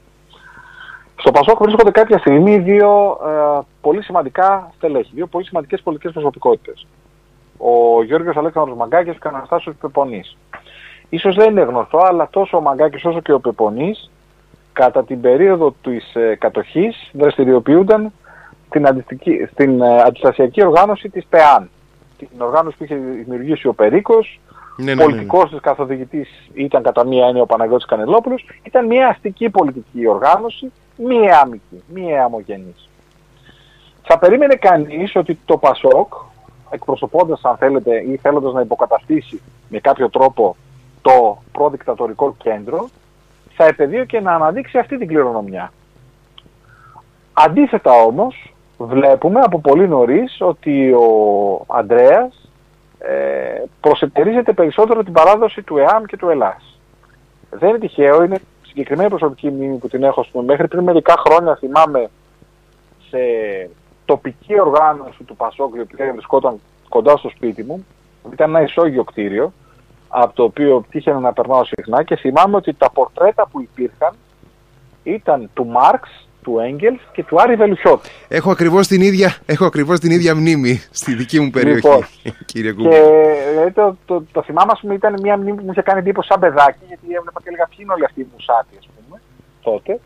Στο 1.16 1.32
Πασόκ 1.32 1.62
βρίσκονται 1.62 1.92
κάποια 1.92 2.18
στιγμή 2.18 2.58
δύο 2.58 3.18
ε, 3.26 3.60
πολύ 3.82 4.04
σημαντικά 4.04 4.72
στελέχη, 4.76 5.12
δύο 5.14 5.28
πολύ 5.28 5.46
σημαντικές 5.46 5.82
πολιτικές 5.82 6.12
προσωπικότητες. 6.12 6.88
Ο 7.58 8.04
Γιώργος 8.04 8.36
Αλέξανδρος 8.36 8.78
Μαγκάκης 8.78 9.18
και 9.20 9.28
ο 9.28 9.30
Αναστάσιος 9.34 9.76
Πεπονής. 9.82 10.38
Ίσως 11.10 11.36
δεν 11.36 11.50
είναι 11.50 11.62
γνωστό, 11.62 11.98
αλλά 11.98 12.30
τόσο 12.30 12.58
ο 12.58 12.62
Μαγκάκης 12.62 13.06
όσο 13.06 13.20
και 13.20 13.34
ο 13.34 13.40
Πεπονής 13.40 14.12
κατά 14.74 15.04
την 15.04 15.22
περίοδο 15.22 15.76
της 15.82 16.16
ε, 16.16 16.36
κατοχής 16.36 17.10
δραστηριοποιούνταν 17.14 18.12
στην, 18.68 19.06
στην 19.52 19.82
ε, 19.82 20.02
αντιστασιακή 20.02 20.66
οργάνωση 20.66 21.10
της 21.10 21.26
ΠΕΑΝ. 21.30 21.70
Την 22.18 22.28
οργάνωση 22.38 22.78
που 22.78 22.84
είχε 22.84 22.96
δημιουργήσει 22.96 23.68
ο 23.68 23.74
Περίκος, 23.74 24.40
ναι, 24.84 24.94
ναι, 24.94 25.04
πολιτικός 25.04 25.44
ναι. 25.44 25.50
της 25.50 25.60
καθοδηγητής 25.60 26.50
ήταν 26.54 26.84
κατά 26.84 27.06
μία 27.06 27.28
έννοια 27.28 27.42
ο 27.42 27.46
Παναγιώτης 27.46 27.86
Κανελόπουλος, 27.86 28.46
ήταν 28.64 28.86
μια 28.86 29.08
αστική 29.08 29.50
πολιτική 29.50 30.08
οργάνωση, 30.08 30.72
μία 30.96 31.40
άμικη, 31.44 31.84
μία 31.88 32.24
αμογενής. 32.24 32.90
Θα 34.04 34.20
περίμενε 34.20 34.56
κανείς 34.56 35.16
ότι 35.16 35.40
το 35.46 35.58
ΠΑΣΟΚ 35.58 36.14
εκπροσωπώντας 36.70 37.42
αν 37.44 37.58
θέλετε 37.58 38.04
ή 38.12 38.18
θέλοντας 38.18 38.54
να 38.54 38.62
υποκαταστήσει 38.62 39.42
με 39.70 39.80
κάποιο 39.80 40.10
τρόπο 40.10 40.56
το 41.02 41.42
προδικτατορικό 41.52 42.36
κέντρο 42.38 42.90
θα 43.56 43.66
επαιδείω 43.66 44.06
να 44.22 44.34
αναδείξει 44.34 44.78
αυτή 44.78 44.98
την 44.98 45.08
κληρονομιά. 45.08 45.72
Αντίθετα 47.34 47.92
όμως 47.92 48.54
βλέπουμε 48.78 49.40
από 49.40 49.60
πολύ 49.60 49.88
νωρίς 49.88 50.38
ότι 50.40 50.92
ο 50.92 51.66
Ανδρέας 51.68 52.49
ε, 53.00 53.64
προσετερίζεται 53.82 54.54
περισσότερο 54.54 55.04
την 55.04 55.14
παράδοση 55.14 55.62
του 55.62 55.78
ΕΑΜ 55.78 56.04
και 56.04 56.18
του 56.18 56.30
ΕΛΑΣ. 56.30 56.80
Δεν 57.50 57.70
είναι 57.70 57.78
τυχαίο, 57.78 58.24
είναι 58.24 58.40
συγκεκριμένη 58.68 59.10
προσωπική 59.10 59.50
μνήμη 59.50 59.78
που 59.78 59.88
την 59.88 60.04
έχω 60.04 60.26
πούμε, 60.32 60.44
μέχρι 60.44 60.68
πριν 60.68 60.84
μερικά 60.84 61.14
χρόνια 61.18 61.56
θυμάμαι 61.56 62.10
σε 63.10 63.20
τοπική 64.06 64.60
οργάνωση 64.60 65.24
του 65.24 65.36
Πασόκ, 65.36 65.76
που 65.76 65.88
βρισκόταν 66.14 66.60
κοντά 66.90 67.18
στο 67.18 67.30
σπίτι 67.30 67.64
μου, 67.64 67.86
ήταν 68.34 68.50
ένα 68.50 68.62
ισόγειο 68.62 69.04
κτίριο, 69.04 69.54
από 70.08 70.34
το 70.34 70.44
οποίο 70.44 70.86
τύχαινε 70.90 71.20
να 71.20 71.34
περνάω 71.34 71.64
συχνά 71.64 72.04
και 72.04 72.16
θυμάμαι 72.16 72.56
ότι 72.56 72.74
τα 72.74 72.92
πορτρέτα 72.92 73.48
που 73.48 73.62
υπήρχαν 73.62 74.14
ήταν 75.04 75.50
του 75.54 75.66
Μάρξ, 75.66 76.28
του 76.44 76.60
Έγγελ 76.60 77.00
και 77.12 77.24
του 77.24 77.42
Άρη 77.42 77.56
Βελουχιώτη. 77.56 78.10
Έχω 78.28 78.52
ακριβώς 78.52 78.88
την, 78.88 79.02
ίδια, 79.02 79.36
έχω 79.46 79.66
ακριβώς 79.66 80.00
την 80.00 80.12
ίδια 80.12 80.36
μνήμη 80.36 80.82
στη 80.92 81.16
δική 81.16 81.40
μου 81.40 81.50
περιοχή, 81.50 81.88
λοιπόν, 81.88 82.06
κύριε 82.46 82.72
Κούμπη. 82.72 82.90
Και 82.90 82.96
ε, 83.66 83.72
το, 83.72 83.98
το, 84.06 84.24
το, 84.32 84.44
θυμάμαι, 84.44 84.72
πούμε, 84.82 84.94
ήταν 84.94 85.16
μια 85.22 85.38
μνήμη 85.38 85.58
που 85.58 85.64
μου 85.66 85.72
είχε 85.72 85.82
κάνει 85.82 86.00
εντύπωση 86.00 86.28
σαν 86.28 86.40
παιδάκι, 86.40 86.84
γιατί 86.88 87.06
έβλεπα 87.18 87.42
και 87.42 87.48
έλεγα 87.48 87.68
ποιοι 87.68 87.78
είναι 87.82 87.94
όλοι 87.94 88.06
αυτοί 88.06 88.22
οι 88.22 88.28
μουσάτοι, 88.34 88.76
ας 88.80 88.90
πούμε, 88.96 89.22
τότε. 89.62 90.00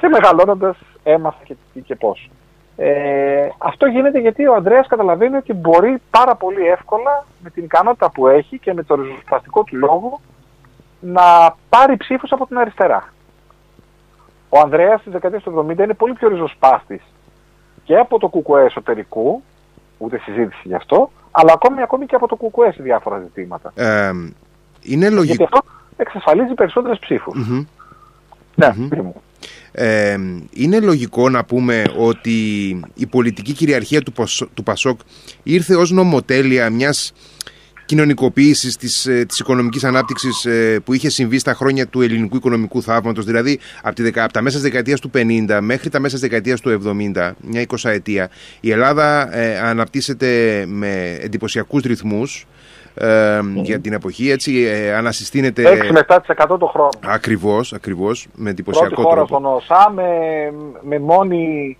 Και 0.00 0.08
μεγαλώνοντας 0.08 0.76
έμαθα 1.02 1.38
και 1.44 1.54
τι 1.72 1.80
και 1.80 1.94
πώς. 1.94 2.30
Ε, 2.76 3.48
αυτό 3.58 3.86
γίνεται 3.86 4.18
γιατί 4.18 4.46
ο 4.46 4.54
Ανδρέας 4.54 4.86
καταλαβαίνει 4.86 5.36
ότι 5.36 5.52
μπορεί 5.52 5.98
πάρα 6.10 6.34
πολύ 6.34 6.66
εύκολα 6.66 7.26
με 7.42 7.50
την 7.50 7.64
ικανότητα 7.64 8.10
που 8.10 8.28
έχει 8.28 8.58
και 8.58 8.74
με 8.74 8.82
το 8.82 8.94
ριζοσπαστικό 8.94 9.62
του 9.62 9.76
λόγο 9.76 10.20
να 11.00 11.56
πάρει 11.68 11.96
ψήφους 11.96 12.32
από 12.32 12.46
την 12.46 12.58
αριστερά. 12.58 13.12
Ο 14.54 14.60
Ανδρέας 14.60 15.00
στις 15.00 15.12
δεκαετίες 15.12 15.42
του 15.42 15.66
70 15.68 15.78
είναι 15.78 15.94
πολύ 15.94 16.12
πιο 16.12 16.28
ριζοσπάστης 16.28 17.02
και 17.84 17.96
από 17.96 18.18
το 18.18 18.28
κουκουέ 18.28 18.64
εσωτερικού, 18.64 19.42
ούτε 19.98 20.18
συζήτηση 20.18 20.60
γι' 20.64 20.74
αυτό, 20.74 21.10
αλλά 21.30 21.52
ακόμη, 21.52 21.82
ακόμη 21.82 22.06
και 22.06 22.14
από 22.14 22.28
το 22.28 22.36
κουκουέ 22.36 22.72
σε 22.72 22.82
διάφορα 22.82 23.18
ζητήματα. 23.18 23.72
Ε, 23.74 24.10
είναι 24.82 25.10
λογικό. 25.10 25.24
Γιατί 25.24 25.42
αυτό 25.42 25.60
εξασφαλίζει 25.96 26.54
περισσότερες 26.54 26.98
Ναι, 28.54 28.72
ε, 29.72 30.16
είναι 30.52 30.80
λογικό 30.80 31.28
να 31.28 31.44
πούμε 31.44 31.84
ότι 31.98 32.30
η 32.94 33.06
πολιτική 33.06 33.52
κυριαρχία 33.52 34.02
του, 34.02 34.12
του 34.54 34.62
Πασόκ 34.62 35.00
ήρθε 35.42 35.76
ως 35.76 35.90
νομοτέλεια 35.90 36.70
μιας 36.70 37.12
κοινωνικοποίησης 37.92 38.76
της, 38.76 39.06
ε, 39.06 39.24
της 39.24 39.38
οικονομικής 39.38 39.84
ανάπτυξης 39.84 40.44
ε, 40.44 40.80
που 40.84 40.92
είχε 40.92 41.10
συμβεί 41.10 41.38
στα 41.38 41.54
χρόνια 41.54 41.86
του 41.86 42.00
ελληνικού 42.00 42.36
οικονομικού 42.36 42.82
θαύματος, 42.82 43.24
δηλαδή 43.24 43.58
από, 43.82 43.94
τη, 43.94 44.20
από 44.20 44.32
τα 44.32 44.42
μέσα 44.42 44.54
της 44.54 44.64
δεκαετίας 44.64 45.00
του 45.00 45.10
50 45.14 45.58
μέχρι 45.60 45.90
τα 45.90 46.00
μέσα 46.00 46.12
της 46.12 46.22
δεκαετίας 46.22 46.60
του 46.60 46.80
70, 47.14 47.30
μια 47.40 47.60
εικοσαετία, 47.60 48.30
η 48.60 48.70
Ελλάδα 48.70 49.36
ε, 49.36 49.58
αναπτύσσεται 49.58 50.64
με 50.66 51.18
εντυπωσιακούς 51.20 51.82
ρυθμούς, 51.82 52.46
ε, 52.94 53.40
για 53.54 53.80
την 53.80 53.92
εποχή. 53.92 54.30
Έτσι, 54.30 54.62
ε, 54.62 54.94
ανασυστήνεται. 54.94 55.62
6 55.62 55.92
με 55.92 56.00
7% 56.00 56.58
το 56.58 56.66
χρόνο. 56.66 56.90
Ακριβώς, 57.06 57.72
ακριβώς. 57.72 58.26
Με 58.34 58.50
εντυπωσιακό 58.50 58.94
Πρώτη 58.94 59.08
χώρα 59.08 59.24
στον 59.24 59.44
ΩΣΑ 59.44 59.92
με, 59.94 60.04
με 60.82 60.98
μόνη 60.98 61.76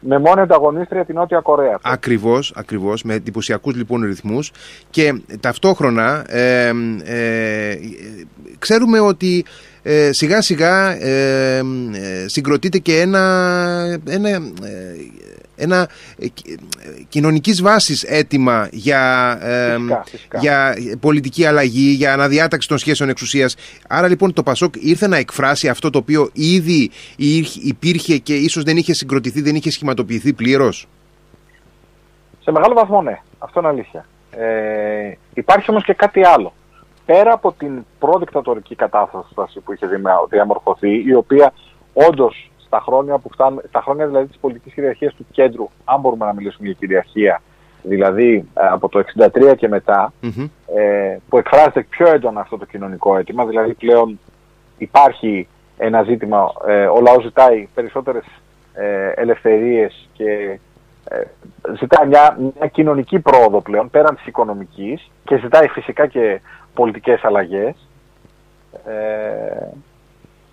με 0.00 0.18
μόνη 0.18 0.40
ανταγωνίστρια 0.40 1.04
την 1.04 1.14
Νότια 1.14 1.40
Κορέα. 1.40 1.78
Ακριβώς, 1.82 2.52
ακριβώς, 2.56 3.02
με 3.02 3.14
εντυπωσιακούς 3.14 3.74
λοιπόν 3.74 4.02
ρυθμούς. 4.02 4.52
Και 4.90 5.20
ταυτόχρονα 5.40 6.24
ε, 6.28 6.72
ε, 7.04 7.78
ξέρουμε 8.58 9.00
ότι 9.00 9.44
ε, 9.82 10.12
σιγά 10.12 10.40
σιγά 10.42 11.04
ε, 11.04 11.56
ε 11.56 11.62
συγκροτείται 12.26 12.78
και 12.78 13.00
ένα, 13.00 13.20
ένα 14.08 14.28
ένα 15.60 15.88
ε, 16.18 16.26
κοινωνικής 17.08 17.62
βάσης 17.62 18.02
αίτημα 18.02 18.68
για, 18.72 19.38
για 20.40 20.76
πολιτική 21.00 21.46
αλλαγή, 21.46 21.90
για 21.90 22.12
αναδιάταξη 22.12 22.68
των 22.68 22.78
σχέσεων 22.78 23.08
εξουσίας. 23.08 23.56
Άρα 23.88 24.08
λοιπόν 24.08 24.32
το 24.32 24.42
Πασόκ 24.42 24.74
ήρθε 24.78 25.06
να 25.06 25.16
εκφράσει 25.16 25.68
αυτό 25.68 25.90
το 25.90 25.98
οποίο 25.98 26.30
ήδη 26.32 26.90
υπήρχε 27.62 28.18
και 28.18 28.34
ίσως 28.34 28.62
δεν 28.62 28.76
είχε 28.76 28.92
συγκροτηθεί, 28.94 29.42
δεν 29.42 29.54
είχε 29.54 29.70
σχηματοποιηθεί 29.70 30.32
πλήρως; 30.32 30.86
Σε 32.42 32.50
μεγάλο 32.50 32.74
βαθμό 32.74 33.02
ναι, 33.02 33.20
αυτό 33.38 33.60
είναι 33.60 33.68
αλήθεια. 33.68 34.06
Ε, 34.30 35.12
υπάρχει 35.34 35.70
όμως 35.70 35.84
και 35.84 35.94
κάτι 35.94 36.24
άλλο. 36.24 36.52
Πέρα 37.06 37.32
από 37.32 37.52
την 37.52 37.84
προδικτατορική 37.98 38.74
κατάσταση 38.74 39.60
που 39.60 39.72
είχε 39.72 39.86
διαμορφωθεί, 40.30 41.04
η 41.06 41.14
οποία 41.14 41.52
όντως 41.92 42.49
στα 42.70 42.80
χρόνια 42.80 43.18
που 43.18 43.30
φτάνουμε, 43.32 43.62
στα 43.68 43.80
χρόνια 43.80 44.06
δηλαδή 44.06 44.26
της 44.26 44.38
πολιτικής 44.38 44.74
κυριαρχίας 44.74 45.14
του 45.14 45.26
κέντρου, 45.30 45.68
αν 45.84 46.00
μπορούμε 46.00 46.26
να 46.26 46.34
μιλήσουμε 46.34 46.68
για 46.68 46.76
κυριαρχία, 46.78 47.42
δηλαδή 47.82 48.48
ε, 48.54 48.66
από 48.66 48.88
το 48.88 49.04
1963 49.16 49.54
και 49.56 49.68
μετα 49.68 50.12
ε, 50.76 51.16
που 51.28 51.38
εκφράζεται 51.38 51.82
πιο 51.82 52.08
έντονα 52.08 52.40
αυτό 52.40 52.58
το 52.58 52.64
κοινωνικό 52.64 53.16
αίτημα, 53.16 53.44
δηλαδή 53.44 53.74
πλέον 53.74 54.18
υπάρχει 54.78 55.48
ένα 55.76 56.02
ζήτημα, 56.02 56.52
ε, 56.66 56.86
ο 56.86 57.00
λαός 57.00 57.22
ζητάει 57.22 57.68
περισσότερες 57.74 58.24
ε, 58.74 59.12
ελευθερίες 59.14 60.08
και 60.12 60.58
ε, 61.04 61.22
ζητάει 61.78 62.06
μια, 62.06 62.38
μια 62.38 62.66
κοινωνική 62.66 63.18
πρόοδο 63.18 63.60
πλέον, 63.60 63.90
πέραν 63.90 64.14
της 64.14 64.26
οικονομικής 64.26 65.10
και 65.24 65.38
ζητάει 65.38 65.68
φυσικά 65.68 66.06
και 66.06 66.40
πολιτικές 66.74 67.24
αλλαγές. 67.24 67.88
Ε, 68.86 69.66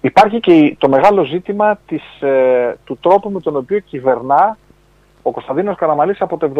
Υπάρχει 0.01 0.39
και 0.39 0.75
το 0.77 0.89
μεγάλο 0.89 1.23
ζήτημα 1.23 1.79
της, 1.87 2.21
ε, 2.21 2.77
του 2.83 2.97
τρόπου 3.01 3.29
με 3.29 3.39
τον 3.39 3.55
οποίο 3.55 3.79
κυβερνά 3.79 4.57
ο 5.21 5.31
Κωνσταντίνος 5.31 5.75
Καραμαλής 5.75 6.21
από 6.21 6.37
το 6.37 6.51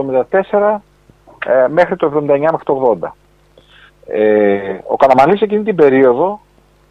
1974 0.51 0.82
ε, 1.46 1.67
μέχρι 1.67 1.96
το 1.96 2.08
79 2.08 2.39
μέχρι 2.39 2.63
το 2.63 2.98
80. 3.01 3.10
Ε, 4.08 4.77
ο 4.88 4.96
Καραμαλής 4.96 5.41
εκείνη 5.41 5.63
την 5.63 5.75
περίοδο 5.75 6.39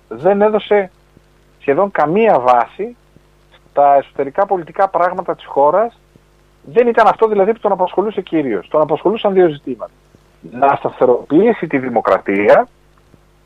δεν 0.08 0.40
έδωσε 0.40 0.90
σχεδόν 1.60 1.90
καμία 1.90 2.40
βάση 2.40 2.96
στα 3.70 3.94
εσωτερικά 3.94 4.46
πολιτικά 4.46 4.88
πράγματα 4.88 5.34
της 5.34 5.44
χώρας. 5.44 5.98
Δεν 6.62 6.86
ήταν 6.88 7.06
αυτό 7.06 7.28
δηλαδή 7.28 7.52
που 7.52 7.60
τον 7.60 7.72
απασχολούσε 7.72 8.20
κυρίως. 8.20 8.68
Τον 8.68 8.80
απασχολούσαν 8.80 9.32
δύο 9.32 9.48
ζητήματα. 9.48 9.92
Να 10.50 10.74
σταθεροποιήσει 10.78 11.66
τη 11.66 11.78
δημοκρατία, 11.78 12.68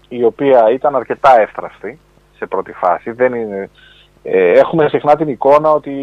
η 0.09 0.25
οποία 0.25 0.71
ήταν 0.71 0.97
αρκετά 0.97 1.41
εύθραστη, 1.41 1.99
σε 2.41 2.47
πρώτη 2.47 2.73
φάση. 2.73 3.11
Δεν 3.11 3.35
είναι... 3.35 3.71
Ε, 4.23 4.59
έχουμε 4.59 4.89
συχνά 4.89 5.17
την 5.17 5.29
εικόνα 5.29 5.71
ότι 5.73 5.95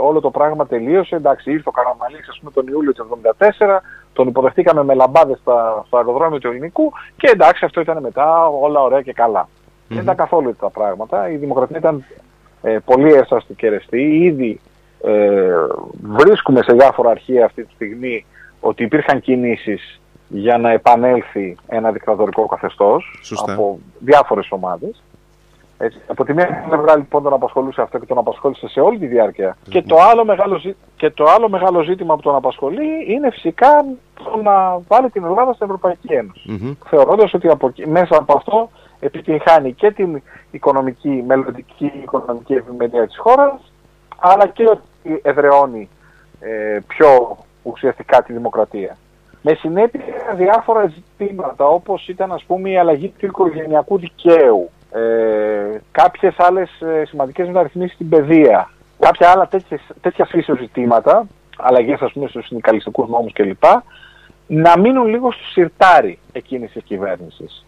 όλο 0.00 0.20
το 0.20 0.30
πράγμα 0.30 0.66
τελείωσε. 0.66 1.16
Εντάξει, 1.16 1.52
ήρθε 1.52 1.68
ο 1.68 1.72
Καραμαλής 1.72 2.28
ας 2.28 2.38
πούμε, 2.38 2.50
τον 2.50 2.66
Ιούλιο 2.66 2.92
του 2.92 3.18
1974, 3.38 3.78
τον 4.12 4.28
υποδεχτήκαμε 4.28 4.84
με 4.84 4.94
λαμπάδες 4.94 5.38
στο 5.86 5.96
αεροδρόμιο 5.96 6.38
του 6.38 6.48
Ελληνικού 6.48 6.92
και 7.16 7.28
εντάξει, 7.32 7.64
αυτό 7.64 7.80
ήταν 7.80 7.98
μετά 8.00 8.46
όλα 8.46 8.80
ωραία 8.80 9.02
και 9.02 9.12
καλά. 9.12 9.48
Δεν 9.88 10.02
ήταν 10.02 10.16
καθόλου 10.16 10.56
τα 10.56 10.70
πράγματα. 10.70 11.30
Η 11.30 11.36
δημοκρατία 11.36 11.78
ήταν 11.78 12.04
ε, 12.62 12.78
πολύ 12.84 13.12
εύσταστη 13.12 13.54
και 13.54 13.68
ρεστή. 13.68 14.16
Ήδη 14.16 14.60
ε, 15.02 15.52
βρίσκουμε 16.02 16.62
σε 16.62 16.72
διάφορα 16.72 17.10
αρχεία 17.10 17.44
αυτή 17.44 17.64
τη 17.64 17.72
στιγμή 17.72 18.26
ότι 18.60 18.82
υπήρχαν 18.82 19.20
κινήσεις 19.20 20.00
για 20.28 20.58
να 20.58 20.70
επανέλθει 20.70 21.56
ένα 21.66 21.92
δικτατορικό 21.92 22.46
καθεστώς 22.46 23.24
από 23.46 23.78
διάφορες 23.98 24.46
ομάδες. 24.50 25.02
Έτσι. 25.78 26.00
Από 26.06 26.24
τη 26.24 26.32
μία 26.34 26.64
πλευρά 26.68 26.96
λοιπόν 26.96 27.22
τον 27.22 27.32
απασχολούσε 27.32 27.82
αυτό 27.82 27.98
και 27.98 28.06
τον 28.06 28.18
απασχόλησε 28.18 28.68
σε 28.68 28.80
όλη 28.80 28.98
τη 28.98 29.06
διάρκεια. 29.06 29.56
Και, 29.68 29.82
το 29.82 29.96
άλλο 29.96 30.24
μεγάλο, 30.24 30.60
και 30.96 31.10
το 31.10 31.24
άλλο 31.24 31.48
μεγάλο 31.48 31.82
ζήτημα 31.82 32.14
που 32.14 32.20
τον 32.20 32.34
απασχολεί 32.34 33.12
είναι 33.12 33.30
φυσικά 33.30 33.84
το 34.14 34.40
να 34.42 34.80
βάλει 34.88 35.10
την 35.10 35.24
Ελλάδα 35.24 35.52
στην 35.52 35.66
Ευρωπαϊκή 35.66 36.12
Ένωση. 36.12 36.42
Mm-hmm. 36.48 36.76
Θεωρώντας 36.88 37.34
ότι 37.34 37.48
από, 37.48 37.72
μέσα 37.86 38.16
από 38.16 38.36
αυτό 38.36 38.70
επιτυγχάνει 39.00 39.72
και 39.72 39.90
την 39.90 40.22
οικονομική, 40.50 41.24
μελλοντική 41.26 41.92
οικονομική 42.02 42.54
ευημερία 42.54 43.06
της 43.06 43.18
χώρας, 43.18 43.72
αλλά 44.18 44.46
και 44.46 44.68
ότι 44.68 45.20
εδραιώνει 45.22 45.88
ε, 46.40 46.78
πιο 46.86 47.36
ουσιαστικά 47.62 48.22
τη 48.22 48.32
δημοκρατία. 48.32 48.96
Με 49.42 49.54
συνέπεια 49.54 50.34
διάφορα 50.36 50.86
ζητήματα 50.86 51.66
όπως 51.66 52.08
ήταν 52.08 52.32
ας 52.32 52.44
πούμε 52.44 52.70
η 52.70 52.78
αλλαγή 52.78 53.14
του 53.18 53.26
οικογενειακού 53.26 53.98
δικαίου, 53.98 54.70
ε, 54.94 55.80
κάποιες 55.92 56.34
άλλες 56.38 56.80
ε, 56.80 57.04
σημαντικές 57.04 57.46
μεταρρυθμίσεις 57.46 57.94
στην 57.94 58.08
παιδεία, 58.08 58.70
κάποια 58.98 59.30
άλλα 59.30 59.48
τέτοιες, 59.48 59.80
τέτοια 60.00 60.24
φύσεως 60.24 60.58
ζητήματα, 60.58 61.26
αλλαγές 61.58 62.00
ας 62.00 62.12
πούμε 62.12 62.28
στους 62.28 62.46
συνδικαλιστικούς 62.46 63.08
νόμους 63.08 63.32
κλπ, 63.32 63.64
να 64.46 64.78
μείνουν 64.78 65.06
λίγο 65.06 65.32
στο 65.32 65.44
σιρτάρι 65.44 66.18
εκείνης 66.32 66.72
της 66.72 66.82
κυβέρνησης. 66.82 67.64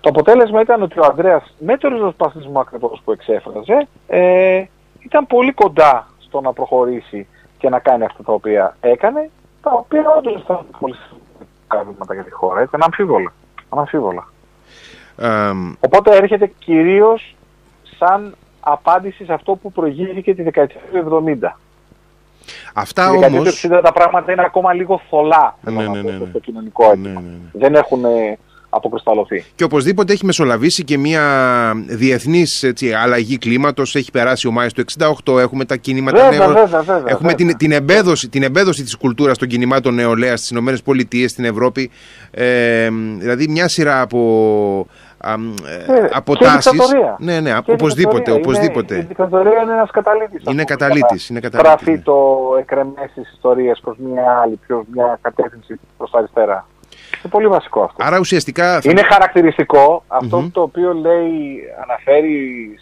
Το 0.00 0.08
αποτέλεσμα 0.08 0.60
ήταν 0.60 0.82
ότι 0.82 0.98
ο 0.98 1.04
Ανδρέας 1.04 1.54
με 1.58 1.76
το 1.76 1.88
ριζοσπαστισμό 1.88 2.60
ακριβώς 2.60 3.00
που 3.04 3.12
εξέφραζε 3.12 3.86
ε, 4.06 4.64
ήταν 4.98 5.26
πολύ 5.26 5.52
κοντά 5.52 6.06
στο 6.18 6.40
να 6.40 6.52
προχωρήσει 6.52 7.26
και 7.58 7.68
να 7.68 7.78
κάνει 7.78 8.04
αυτά 8.04 8.22
τα 8.22 8.32
οποία 8.32 8.76
έκανε, 8.80 9.30
τα 9.62 9.70
οποία 9.72 10.14
όντως 10.18 10.42
ήταν 10.42 10.66
πολύ 10.78 10.94
σημαντικά 10.94 11.92
βήματα 11.92 12.14
για 12.14 12.24
τη 12.24 12.30
χώρα. 12.30 12.60
Έτσι, 12.60 12.74
αναμφίβολα. 12.74 13.32
αναμφίβολα. 13.68 14.31
Αμ, 15.16 15.72
Οπότε 15.80 16.16
έρχεται 16.16 16.46
κυρίως 16.58 17.34
σαν 17.98 18.34
απάντηση 18.60 19.24
σε 19.24 19.32
αυτό 19.32 19.54
που 19.54 19.72
προηγήθηκε 19.72 20.34
τη 20.34 20.42
δεκαετία 20.42 20.80
του 20.92 21.24
70. 21.42 21.56
αυτά 22.74 23.02
Στη 23.02 23.12
δεκαετία 23.14 23.38
όμως... 23.40 23.60
του 23.60 23.68
60 23.68 23.80
τα 23.82 23.92
πράγματα 23.92 24.32
είναι 24.32 24.42
ακόμα 24.44 24.72
λίγο 24.72 25.00
θολά 25.10 25.56
θέλω 25.64 25.76
Ναι, 25.80 25.86
να 25.86 25.90
ναι, 25.92 26.02
πω, 26.02 26.10
ναι, 26.10 26.16
ναι. 26.18 26.26
στο 26.28 26.38
κοινωνικό 26.38 26.86
Ναι, 26.86 26.92
έντυπο. 26.92 27.20
ναι, 27.20 27.26
ναι. 27.28 27.36
Δεν 27.52 27.74
έχουν 27.74 28.04
ε, 28.04 28.38
αποκρισταλωθεί. 28.74 29.44
Και 29.54 29.64
οπωσδήποτε 29.64 30.12
έχει 30.12 30.24
μεσολαβήσει 30.24 30.84
και 30.84 30.98
μια 30.98 31.22
διεθνής 31.88 32.62
έτσι, 32.62 32.92
αλλαγή 32.92 33.38
κλίματος. 33.38 33.94
Έχει 33.94 34.10
περάσει 34.10 34.46
ο 34.46 34.50
Μάης 34.50 34.72
του 34.72 34.84
68, 35.24 35.38
έχουμε 35.38 35.64
τα 35.64 35.76
κινήματα 35.76 36.22
Βέβαια, 36.30 36.38
νεο... 36.38 36.46
βέβαια, 36.48 36.82
βέβαια, 36.82 36.94
Έχουμε 36.96 37.30
βέβαια. 37.30 37.34
την, 37.34 37.56
την, 37.56 37.72
εμπέδωση, 37.72 38.28
την 38.28 38.42
εμπέδωση 38.42 38.82
της 38.82 38.96
κουλτούρας 38.96 39.38
των 39.38 39.48
κινημάτων 39.48 39.94
νεολαίας 39.94 40.38
στις 40.38 40.50
Ηνωμένες 40.50 40.82
Πολιτείες, 40.82 41.30
στην 41.30 41.44
Ευρώπη. 41.44 41.90
Ε, 42.30 42.88
δηλαδή 43.18 43.48
μια 43.48 43.68
σειρά 43.68 44.00
από, 44.00 44.86
α, 45.18 45.32
ε, 45.32 45.92
Ε, 45.98 46.08
από 46.12 46.34
και 46.36 46.44
τάσεις. 46.44 46.70
δικτατορία. 46.72 47.16
Ναι, 47.18 47.40
ναι, 47.40 47.50
Και 47.50 47.70
η 47.70 47.72
οπωσδήποτε, 47.72 48.16
δικτατορία 48.16 48.42
οπωσδήποτε. 48.48 48.94
Είναι, 48.94 49.02
η 49.02 49.06
δικτατορία 49.06 49.62
είναι 49.62 49.72
ένας 49.72 49.90
καταλήτης. 49.90 50.32
Είναι 50.32 50.40
ας 50.46 50.52
πούμε, 50.52 50.64
καταλήτης, 50.64 51.26
για 51.26 51.34
να 51.34 51.38
είναι 51.38 51.40
καταλήτης, 51.48 51.72
Στραφεί 51.72 51.90
ναι. 51.90 51.98
το 51.98 52.16
εκρεμές 52.58 53.10
της 53.14 53.32
ιστορίας 53.32 53.80
προς 53.80 53.96
μια 53.98 54.40
άλλη, 54.42 54.60
προς 54.66 54.84
μια 54.94 55.18
κατεύθυνση 55.22 55.80
προς 55.96 56.10
τα 56.10 56.18
αριστερά. 56.18 56.66
Είναι 57.20 57.30
πολύ 57.30 57.46
βασικό 57.48 57.82
αυτό. 57.82 58.04
Άρα 58.04 58.18
ουσιαστικά 58.18 58.80
θα- 58.80 58.90
Είναι 58.90 59.02
χαρακτηριστικό 59.02 60.04
αυτό 60.08 60.40
Μμμ. 60.40 60.50
το 60.50 60.62
οποίο 60.62 60.92
λέει, 60.94 61.58
αναφέρει 61.82 62.38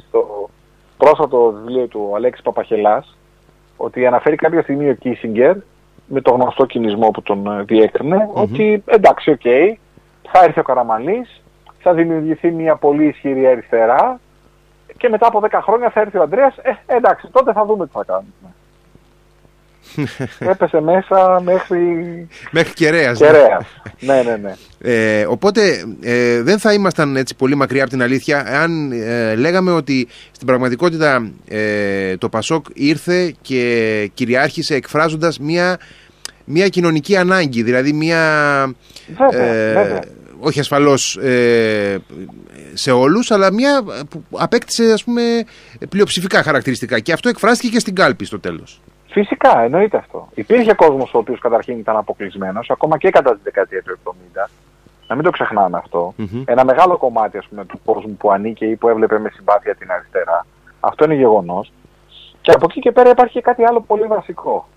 στο 0.08 0.50
πρόσφατο 0.96 1.52
βιβλίο 1.64 1.86
του 1.86 2.08
ο 2.10 2.14
Αλέξης 2.16 2.44
Παπαχελάς, 2.44 3.16
ότι 3.76 4.06
αναφέρει 4.06 4.36
κάποια 4.36 4.62
στιγμή 4.62 4.88
ο 4.88 4.94
Κίσιγκερ, 4.94 5.56
με 6.06 6.20
το 6.20 6.30
γνωστό 6.32 6.64
κυνισμό 6.66 7.10
που 7.10 7.22
τον 7.22 7.46
ε, 7.46 7.62
διέκρινε, 7.62 8.28
ότι 8.32 8.82
εντάξει, 8.86 9.30
οκέι, 9.30 9.40
θα 10.32 10.44
έρθει 10.44 10.60
ο 10.60 10.62
Καραμαλής, 10.62 11.42
θα 11.82 11.92
δημιουργηθεί 11.92 12.50
μια 12.50 12.76
πολύ 12.76 13.06
ισχυρή 13.06 13.46
αριστερά 13.46 14.20
και 14.96 15.08
μετά 15.08 15.26
από 15.26 15.40
10 15.40 15.60
χρόνια 15.62 15.90
θα 15.90 16.00
έρθει 16.00 16.18
ο 16.18 16.22
Ανδρέας, 16.22 16.56
ε, 16.62 16.70
εντάξει, 16.86 17.28
τότε 17.32 17.52
θα 17.52 17.64
δούμε 17.64 17.86
τι 17.86 17.92
θα 17.94 18.04
κάνουμε. 18.06 18.54
Έπεσε 20.38 20.80
μέσα 20.80 21.40
μέχρι 21.44 21.78
μέχρι 22.50 22.72
κεραίας. 22.72 23.20
ναι. 23.20 23.26
κεραίας. 23.26 23.66
ναι, 24.00 24.22
ναι, 24.22 24.36
ναι. 24.36 24.54
Ε, 24.82 25.26
οπότε 25.26 25.84
ε, 26.00 26.42
δεν 26.42 26.58
θα 26.58 26.72
ήμασταν 26.72 27.16
έτσι 27.16 27.34
πολύ 27.34 27.54
μακριά 27.54 27.82
από 27.82 27.90
την 27.90 28.02
αλήθεια 28.02 28.62
αν 28.62 28.92
ε, 28.92 29.34
λέγαμε 29.34 29.70
ότι 29.70 30.08
στην 30.30 30.46
πραγματικότητα 30.46 31.30
ε, 31.48 32.16
το 32.16 32.28
Πασόκ 32.28 32.66
ήρθε 32.72 33.34
και 33.40 34.10
κυριάρχησε 34.14 34.74
εκφράζοντας 34.74 35.38
μια, 35.38 35.78
μια 36.44 36.68
κοινωνική 36.68 37.16
ανάγκη, 37.16 37.62
δηλαδή 37.62 37.92
μια... 37.92 38.24
Βέβαια, 39.16 39.74
βέβαια. 39.82 40.02
όχι 40.38 40.60
ασφαλώς 40.60 41.16
ε, 41.16 41.98
σε 42.74 42.90
όλους, 42.90 43.30
αλλά 43.30 43.52
μια 43.52 43.82
που 44.10 44.24
απέκτησε 44.30 44.92
ας 44.92 45.04
πούμε 45.04 45.22
πλειοψηφικά 45.88 46.42
χαρακτηριστικά 46.42 46.98
και 47.00 47.12
αυτό 47.12 47.28
εκφράστηκε 47.28 47.72
και 47.72 47.78
στην 47.78 47.94
κάλπη 47.94 48.24
στο 48.24 48.40
τέλος. 48.40 48.80
Φυσικά, 49.10 49.60
εννοείται 49.60 49.96
αυτό. 49.96 50.28
Υπήρχε 50.34 50.74
κόσμος 50.74 51.14
ο 51.14 51.18
οποίος 51.18 51.38
καταρχήν 51.38 51.78
ήταν 51.78 51.96
αποκλεισμένος, 51.96 52.70
ακόμα 52.70 52.98
και 52.98 53.10
κατά 53.10 53.34
τη 53.34 53.40
δεκαετία 53.42 53.82
του 53.82 53.98
70. 54.04 54.50
Να 55.06 55.14
μην 55.14 55.24
το 55.24 55.30
ξεχνάμε 55.30 55.78
αυτό. 55.78 56.14
Μμμ. 56.16 56.42
Ένα 56.46 56.64
μεγάλο 56.64 56.96
κομμάτι 56.96 57.38
ας 57.38 57.46
πούμε, 57.46 57.64
του 57.64 57.80
κόσμου 57.84 58.16
που 58.16 58.30
ανήκε 58.30 58.64
ή 58.64 58.76
που 58.76 58.88
έβλεπε 58.88 59.18
με 59.18 59.30
συμπάθεια 59.30 59.74
την 59.74 59.92
αριστερά. 59.92 60.46
Αυτό 60.80 61.04
είναι 61.04 61.14
γεγονός. 61.14 61.72
Και 62.40 62.50
από 62.50 62.66
εκεί 62.68 62.80
και 62.80 62.92
πέρα 62.92 63.10
υπάρχει 63.10 63.32
και 63.32 63.40
κάτι 63.40 63.64
άλλο 63.64 63.80
πολύ 63.80 64.06
βασικό. 64.06 64.68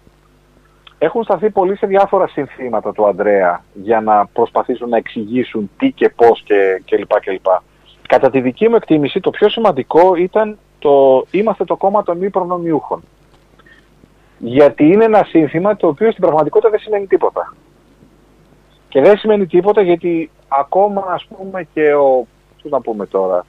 Έχουν 0.98 1.24
σταθεί 1.24 1.50
πολύ 1.50 1.78
σε 1.78 1.88
διάφορα 1.88 2.28
συνθήματα 2.28 2.92
του 2.92 3.08
Ανδρέα 3.08 3.64
για 3.74 4.02
να 4.02 4.26
προσπαθήσουν 4.26 4.90
να 4.90 4.98
εξηγήσουν 4.98 5.70
τι 5.78 5.92
και 5.92 6.10
πώς 6.10 6.42
και, 6.46 6.82
και 6.86 6.98
λοιπά 6.98 7.20
και 7.20 7.32
λοιπά. 7.32 7.64
Κατά 8.08 8.30
τη 8.30 8.42
δική 8.42 8.70
μου 8.70 8.76
εκτίμηση, 8.76 9.20
το 9.20 9.30
πιο 9.30 9.50
σημαντικό 9.50 10.16
ήταν 10.16 10.58
το 10.80 11.26
είμαστε 11.32 11.66
το 11.66 11.76
κόμμα 11.76 12.04
των 12.04 12.18
μη 12.18 12.30
προνομιούχων. 12.30 13.04
Γιατί 14.46 14.84
είναι 14.86 15.04
ένα 15.04 15.24
σύνθημα 15.24 15.76
το 15.76 15.88
οποίο 15.88 16.12
στην 16.12 16.24
πραγματικότητα 16.24 16.70
δεν 16.70 16.80
σημαίνει 16.80 17.08
τίποτα. 17.08 17.56
Και 18.90 19.02
δεν 19.02 19.18
σημαίνει 19.18 19.46
τίποτα 19.48 19.82
γιατί 19.82 20.30
ακόμα 20.48 21.06
ας 21.10 21.26
πούμε 21.26 21.68
και 21.74 21.94
ο... 21.94 22.28
Τι 22.64 22.70
να 22.70 22.82
πούμε 22.82 23.06
τώρα. 23.06 23.46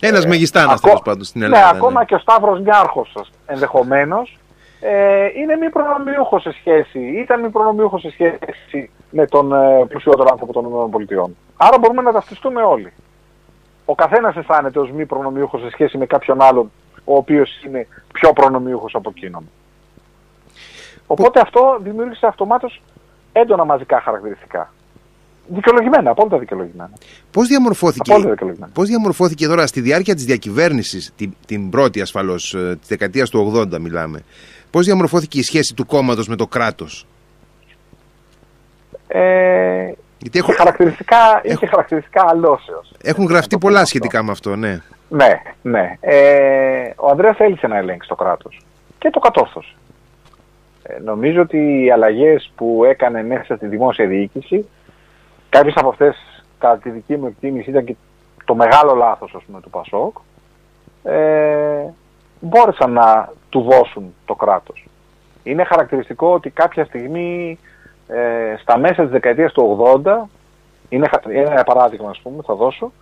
Ένας 0.00 0.24
Ε, 0.24 0.28
μεγιστάνας 0.28 0.72
ακό- 0.74 0.82
τέλος 0.84 1.00
πάντων 1.04 1.24
στην 1.24 1.40
Ναι, 1.40 1.46
Ελλάδα. 1.46 1.68
ακόμα 1.68 2.04
και 2.04 2.14
ο 2.14 2.18
Σταύρος 2.18 2.60
Νιάρχος 2.60 3.12
ενδεχομένως 3.46 4.38
ε, 4.80 5.26
είναι 5.40 5.56
μη 5.56 5.70
προνομιούχος 5.70 6.42
σε 6.42 6.52
σχέση, 6.52 6.98
ήταν 6.98 7.40
μη 7.40 7.48
προνομιούχος 7.50 8.00
σε 8.00 8.10
σχέση 8.10 8.90
με 9.10 9.26
τον 9.26 9.52
ε, 9.52 9.84
πλουσιότερο 9.88 10.28
άνθρωπο 10.30 10.52
των 10.52 10.64
ΗΠΑ. 11.00 11.30
Άρα 11.56 11.78
μπορούμε 11.78 12.02
να 12.02 12.12
ταυτιστούμε 12.12 12.62
όλοι. 12.62 12.92
Ο 13.84 13.94
καθένας 13.94 14.36
αισθάνεται 14.36 14.78
ως 14.78 14.90
μη 14.90 15.06
προνομιούχος 15.06 15.60
σε 15.60 15.70
σχέση 15.70 15.98
με 15.98 16.06
κάποιον 16.06 16.42
άλλον 16.42 16.70
ο 17.04 17.16
οποίος 17.16 17.62
είναι 17.66 17.86
πιο 18.12 18.32
προνομιούχος 18.32 18.94
από 18.94 19.12
εκείνον. 19.16 19.48
Οπότε 21.06 21.40
αυτό 21.40 21.78
δημιούργησε 21.82 22.26
αυτομάτως 22.26 22.82
έντονα 23.32 23.64
μαζικά 23.64 24.00
χαρακτηριστικά. 24.00 24.72
Δικαιολογημένα, 25.46 26.10
απόλυτα 26.10 26.38
δικαιολογημένα. 26.38 26.90
Πώς 27.30 27.48
διαμορφώθηκε, 27.48 28.10
Απόλυτα 28.10 28.30
δικαιολογημένα. 28.30 28.72
πώς 28.74 28.88
διαμορφώθηκε 28.88 29.46
τώρα 29.46 29.66
στη 29.66 29.80
διάρκεια 29.80 30.14
της 30.14 30.24
διακυβέρνησης, 30.24 31.12
την, 31.16 31.34
την 31.46 31.70
πρώτη 31.70 32.00
ασφαλώς, 32.00 32.54
ε, 32.54 32.76
της 32.80 32.88
δεκαετίας 32.88 33.30
του 33.30 33.52
80 33.56 33.78
μιλάμε, 33.78 34.22
πώς 34.70 34.84
διαμορφώθηκε 34.84 35.38
η 35.38 35.42
σχέση 35.42 35.74
του 35.74 35.86
κόμματος 35.86 36.28
με 36.28 36.36
το 36.36 36.46
κράτος; 36.46 37.06
Ε, 39.06 39.82
Γιατί 40.18 40.38
είχε 40.38 40.38
έχουν, 40.38 40.54
χαρακτηριστικά, 40.54 41.40
είχε 41.42 41.66
χαρακτηριστικά 41.66 42.24
αλώσεως. 42.28 42.92
έχουν 43.02 43.24
γραφτεί 43.26 43.58
πολλά 43.58 43.84
σχετικά 43.84 44.22
με 44.22 44.30
αυτό, 44.30 44.56
ναι. 44.56 44.80
Ναι, 45.08 45.42
ναι. 45.62 45.96
Ε, 46.00 46.92
ο 46.96 47.08
Ανδρέας 47.10 47.36
θέλησε 47.36 47.66
να 47.66 47.76
ελέγξει 47.76 48.08
το 48.08 48.14
κράτος 48.14 48.60
και 48.98 49.10
το 49.10 49.18
κατόρθωσε. 49.18 49.74
Ε, 50.86 50.98
νομίζω 50.98 51.40
ότι 51.40 51.82
οι 51.84 51.90
αλλαγές 51.90 52.52
που 52.56 52.84
έκανε 52.84 53.22
μέσα 53.22 53.56
στη 53.56 53.66
δημόσια 53.66 54.06
διοίκηση, 54.06 54.68
κάποιες 55.48 55.74
από 55.76 55.88
αυτές 55.88 56.16
κατά 56.58 56.78
τη 56.78 56.90
δική 56.90 57.16
μου 57.16 57.26
εκτίμηση 57.26 57.70
ήταν 57.70 57.84
και 57.84 57.96
το 58.44 58.54
μεγάλο 58.54 58.94
λάθος 58.94 59.34
ας 59.34 59.42
πούμε, 59.42 59.60
του 59.60 59.70
Πασόκ, 59.70 60.16
ε, 61.02 61.84
μπόρεσαν 62.40 62.92
να 62.92 63.32
του 63.48 63.60
δώσουν 63.60 64.14
το 64.24 64.34
κράτος. 64.34 64.86
Είναι 65.42 65.64
χαρακτηριστικό 65.64 66.32
ότι 66.32 66.50
κάποια 66.50 66.84
στιγμή 66.84 67.58
ε, 68.08 68.56
στα 68.60 68.78
μέσα 68.78 69.02
της 69.02 69.10
δεκαετίας 69.10 69.52
του 69.52 69.78
80, 70.04 70.28
είναι, 70.88 71.08
χα- 71.08 71.32
είναι 71.32 71.50
ένα 71.50 71.62
παράδειγμα 71.64 72.10
ας 72.10 72.18
πούμε, 72.22 72.42
θα 72.46 72.54
δώσω, 72.54 72.92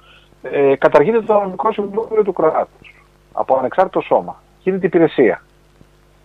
ε, 0.42 0.76
καταργείται 0.76 1.20
το 1.22 1.40
νομικό 1.40 1.72
συμβούλιο 1.72 2.22
του 2.24 2.32
κράτους 2.32 3.04
από 3.32 3.56
ανεξάρτητο 3.56 4.00
σώμα. 4.00 4.42
Γίνεται 4.62 4.86
υπηρεσία. 4.86 5.42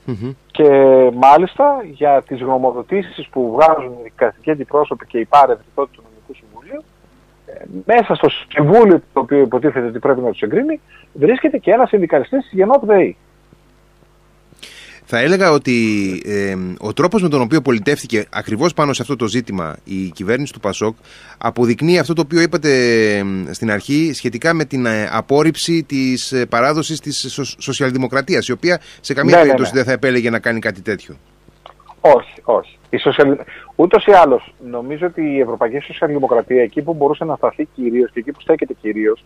Μμμ. 0.08 0.32
Και 0.52 0.70
μάλιστα 1.14 1.84
για 1.92 2.24
τις 2.28 2.40
γνωμοδοτήσεις 2.42 3.28
που 3.28 3.52
βγάζουν 3.52 3.92
οι 3.92 4.04
δικαστικοί 4.04 4.52
αντιπρόσωποι 4.52 5.06
και 5.06 5.20
οι 5.20 5.26
πάρευοι 5.26 5.62
τότε 5.76 5.90
του 5.94 6.04
νομικού 6.04 6.46
συμβουλίου, 6.46 6.84
ε, 7.46 7.66
μέσα 7.86 8.16
στο 8.16 8.30
συμβούλιο 8.48 9.02
το 9.14 9.20
οποίο 9.20 9.40
υποτίθεται 9.40 9.86
ότι 9.86 10.00
πρέπει 10.00 10.22
να 10.22 10.32
τους 10.32 10.42
εγκρίνει, 10.42 10.80
βρίσκεται 11.14 11.58
και 11.58 11.72
ένας 11.72 11.90
συνδικαλιστής 11.90 12.42
της 12.42 12.52
Γενόπ 12.52 12.86
ΔΕΗ. 12.86 13.18
Θα 15.10 15.20
έλεγα 15.20 15.52
ότι 15.52 15.74
ε, 16.26 16.56
ο 16.80 16.94
τρόπος 16.94 17.22
με 17.22 17.30
τον 17.30 17.42
οποίο 17.42 17.62
πολιτεύτηκε 17.62 18.26
ακριβώς 18.30 18.74
πάνω 18.74 18.94
σε 18.94 19.02
αυτό 19.02 19.16
το 19.16 19.28
ζήτημα 19.28 19.76
η 19.84 20.10
κυβέρνηση 20.10 20.54
του 20.54 20.60
Πασόκ 20.60 20.96
αποδεικνύει 21.38 22.00
αυτό 22.00 22.14
το 22.14 22.22
οποίο 22.22 22.42
είπατε 22.42 22.70
ε, 23.18 23.54
στην 23.54 23.72
αρχή 23.72 24.14
σχετικά 24.14 24.54
με 24.54 24.66
την 24.66 24.86
ε, 24.86 25.10
απόρριψη 25.12 25.84
της 25.84 26.32
ε, 26.32 26.46
παράδοσης 26.46 27.00
της 27.00 27.26
σο- 27.34 27.62
σοσιαλδημοκρατίας 27.62 28.48
η 28.48 28.52
οποία 28.52 28.82
σε 29.02 29.14
καμία 29.14 29.32
Ναι, 29.32 29.38
ναι, 29.38 29.44
περίπτωση 29.44 29.72
ναι. 29.72 29.78
δεν 29.78 29.88
θα 29.88 29.92
επέλεγε 29.92 30.30
να 30.30 30.40
κάνει 30.40 30.60
κάτι 30.60 30.82
τέτοιο. 30.82 31.16
Όχι, 32.02 32.42
όχι. 32.44 32.78
Η 32.90 32.98
σοσιαλ... 32.98 33.38
Ούτως 33.76 34.06
ή 34.06 34.12
άλλως, 34.12 34.54
νομίζω 34.70 35.06
ότι 35.08 35.22
η 35.22 35.40
Ευρωπαϊκή 35.40 35.80
Σοσιαλδημοκρατία, 35.80 36.62
εκεί 36.62 36.82
που 36.82 36.94
μπορούσε 36.94 37.26
να 37.26 37.36
σταθεί 37.36 37.68
κυρίως 37.76 38.12
και 38.12 38.20
εκεί 38.20 38.32
που 38.32 38.42
στέκεται 38.42 38.74
κυρίως, 38.74 39.26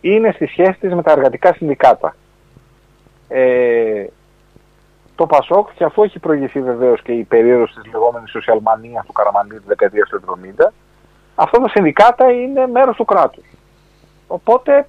είναι 0.00 0.32
στη 0.34 0.46
σχέση 0.46 0.76
της 0.80 0.94
με 0.94 1.02
τα 1.02 1.12
εργατικά 1.12 1.54
συνδικάτα. 1.54 2.16
Ε, 3.28 4.04
το 5.18 5.26
Πασόκ, 5.26 5.68
και 5.74 5.84
αφού 5.84 6.02
έχει 6.02 6.18
προηγηθεί 6.18 6.60
βεβαίως 6.62 7.02
και 7.02 7.12
η 7.12 7.24
περίοδος 7.24 7.74
της 7.74 7.92
λεγόμενης 7.92 8.30
σοσιαλμανίας 8.30 9.06
του 9.06 9.12
Καραμανλή 9.12 9.56
της 9.56 9.66
δεκαετίας 9.66 10.08
του 10.08 10.16
70, 10.16 10.72
αυτά 11.34 11.60
τα 11.60 11.68
συνδικάτα 11.68 12.30
είναι 12.30 12.66
μέρος 12.66 12.96
του 12.96 13.04
κράτους. 13.04 13.44
Οπότε 14.26 14.88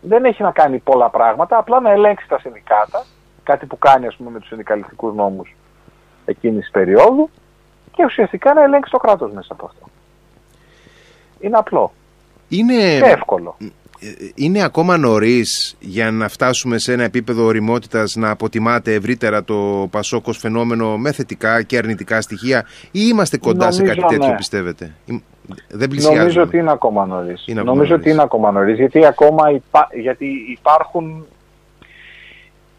δεν 0.00 0.24
έχει 0.24 0.42
να 0.42 0.50
κάνει 0.50 0.78
πολλά 0.78 1.08
πράγματα, 1.08 1.58
απλά 1.58 1.80
να 1.80 1.90
ελέγξει 1.90 2.28
τα 2.28 2.38
συνδικάτα, 2.38 3.04
κάτι 3.42 3.66
που 3.66 3.78
κάνει 3.78 4.06
ας 4.06 4.16
πούμε 4.16 4.30
με 4.30 4.38
τους 4.38 4.48
συνδικαλιστικούς 4.48 5.14
νόμους 5.14 5.56
εκείνης 6.24 6.60
της 6.60 6.70
περίοδου 6.70 7.30
και 7.92 8.04
ουσιαστικά 8.04 8.54
να 8.54 8.62
ελέγξει 8.62 8.90
το 8.90 8.98
κράτος 8.98 9.32
μέσα 9.32 9.52
από 9.52 9.66
αυτό. 9.66 9.86
Είναι 11.40 11.56
απλό 11.56 11.92
Είναι, 12.48 12.98
και 13.00 13.10
εύκολο. 13.10 13.56
Είναι 14.34 14.62
ακόμα 14.62 14.96
νωρίς 14.96 15.76
για 15.80 16.10
να 16.10 16.28
φτάσουμε 16.28 16.78
σε 16.78 16.92
ένα 16.92 17.04
επίπεδο 17.04 17.44
οριμότητας 17.44 18.16
να 18.16 18.30
αποτιμάτε 18.30 18.94
ευρύτερα 18.94 19.44
το 19.44 19.88
Πασόκ 19.90 20.26
ως 20.26 20.38
φαινόμενο 20.38 20.96
με 20.96 21.12
θετικά 21.12 21.62
και 21.62 21.76
αρνητικά 21.76 22.20
στοιχεία 22.20 22.64
ή 22.90 23.00
είμαστε 23.10 23.38
κοντά 23.38 23.64
Νομίζω, 23.64 23.84
σε 23.84 23.94
κάτι 23.94 24.14
τέτοιο 24.14 24.28
ναι. 24.28 24.36
πιστεύετε. 24.36 24.94
Δεν 25.68 25.88
πλησιάζουμε. 25.88 26.20
Νομίζω 26.20 26.42
ότι 26.42 26.56
είναι 26.58 26.70
ακόμα 26.70 27.06
νωρίς. 27.06 27.46
Είναι 27.46 27.60
ακόμα 27.60 27.74
Νομίζω 27.74 27.90
νωρίς. 27.90 28.04
ότι 28.06 28.14
είναι 28.14 28.22
ακόμα 28.22 28.50
νωρίς. 28.50 28.76
Γιατί 28.76 29.06
ακόμα 29.06 29.50
υπά... 29.50 29.88
γιατί 29.92 30.26
υπάρχουν. 30.58 31.26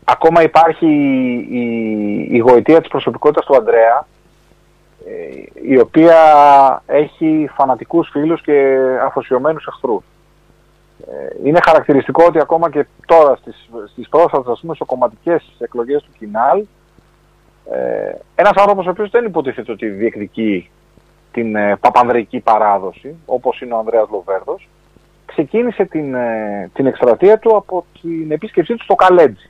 Ακόμα 0.03 0.41
υπάρχει 0.43 0.85
η, 0.85 1.57
η, 1.57 2.27
η 2.31 2.37
γοητεία 2.37 2.79
της 2.79 2.89
προσωπικότητας 2.89 3.45
του 3.45 3.55
Ανδρέα 3.55 4.07
ε, 5.05 5.71
η 5.73 5.77
οποία 5.77 6.17
έχει 6.85 7.49
φανατικούς 7.55 8.09
φίλους 8.11 8.41
και 8.41 8.77
αφοσιωμένους 9.05 9.65
εχθρούς. 9.67 10.03
Ε, 11.01 11.47
Είναι 11.47 11.59
χαρακτηριστικό 11.65 12.23
ότι 12.27 12.39
ακόμα 12.39 12.69
και 12.69 12.85
τώρα 13.05 13.35
στις, 13.35 13.69
στις 13.91 14.09
πρόσφατες 14.09 14.51
ας 14.51 14.59
πούμε 14.59 14.75
σοκομματικές 14.75 15.51
εκλογές 15.59 16.03
του 16.03 16.11
Κινάλ 16.17 16.65
ε, 17.71 18.15
ένας 18.35 18.53
άνθρωπος 18.55 18.85
ο 18.85 18.89
οποίος 18.89 19.09
δεν 19.09 19.25
υποτίθεται 19.25 19.71
ότι 19.71 19.87
διεκδικεί 19.87 20.69
την 21.31 21.55
ε, 21.55 21.75
παπανδρεϊκή 21.79 22.39
παράδοση, 22.39 23.15
όπως 23.25 23.61
είναι 23.61 23.73
ο 23.73 23.77
Ανδρέας 23.77 24.07
Λοβέρδος, 24.11 24.67
ξεκίνησε 25.25 25.85
την, 25.85 26.13
ε, 26.13 26.69
την 26.73 26.85
εκστρατεία 26.85 27.39
του 27.39 27.55
από 27.55 27.85
την 28.01 28.31
επίσκεψή 28.31 28.75
του 28.75 28.83
στο 28.83 28.95
Καλέτζι. 28.95 29.49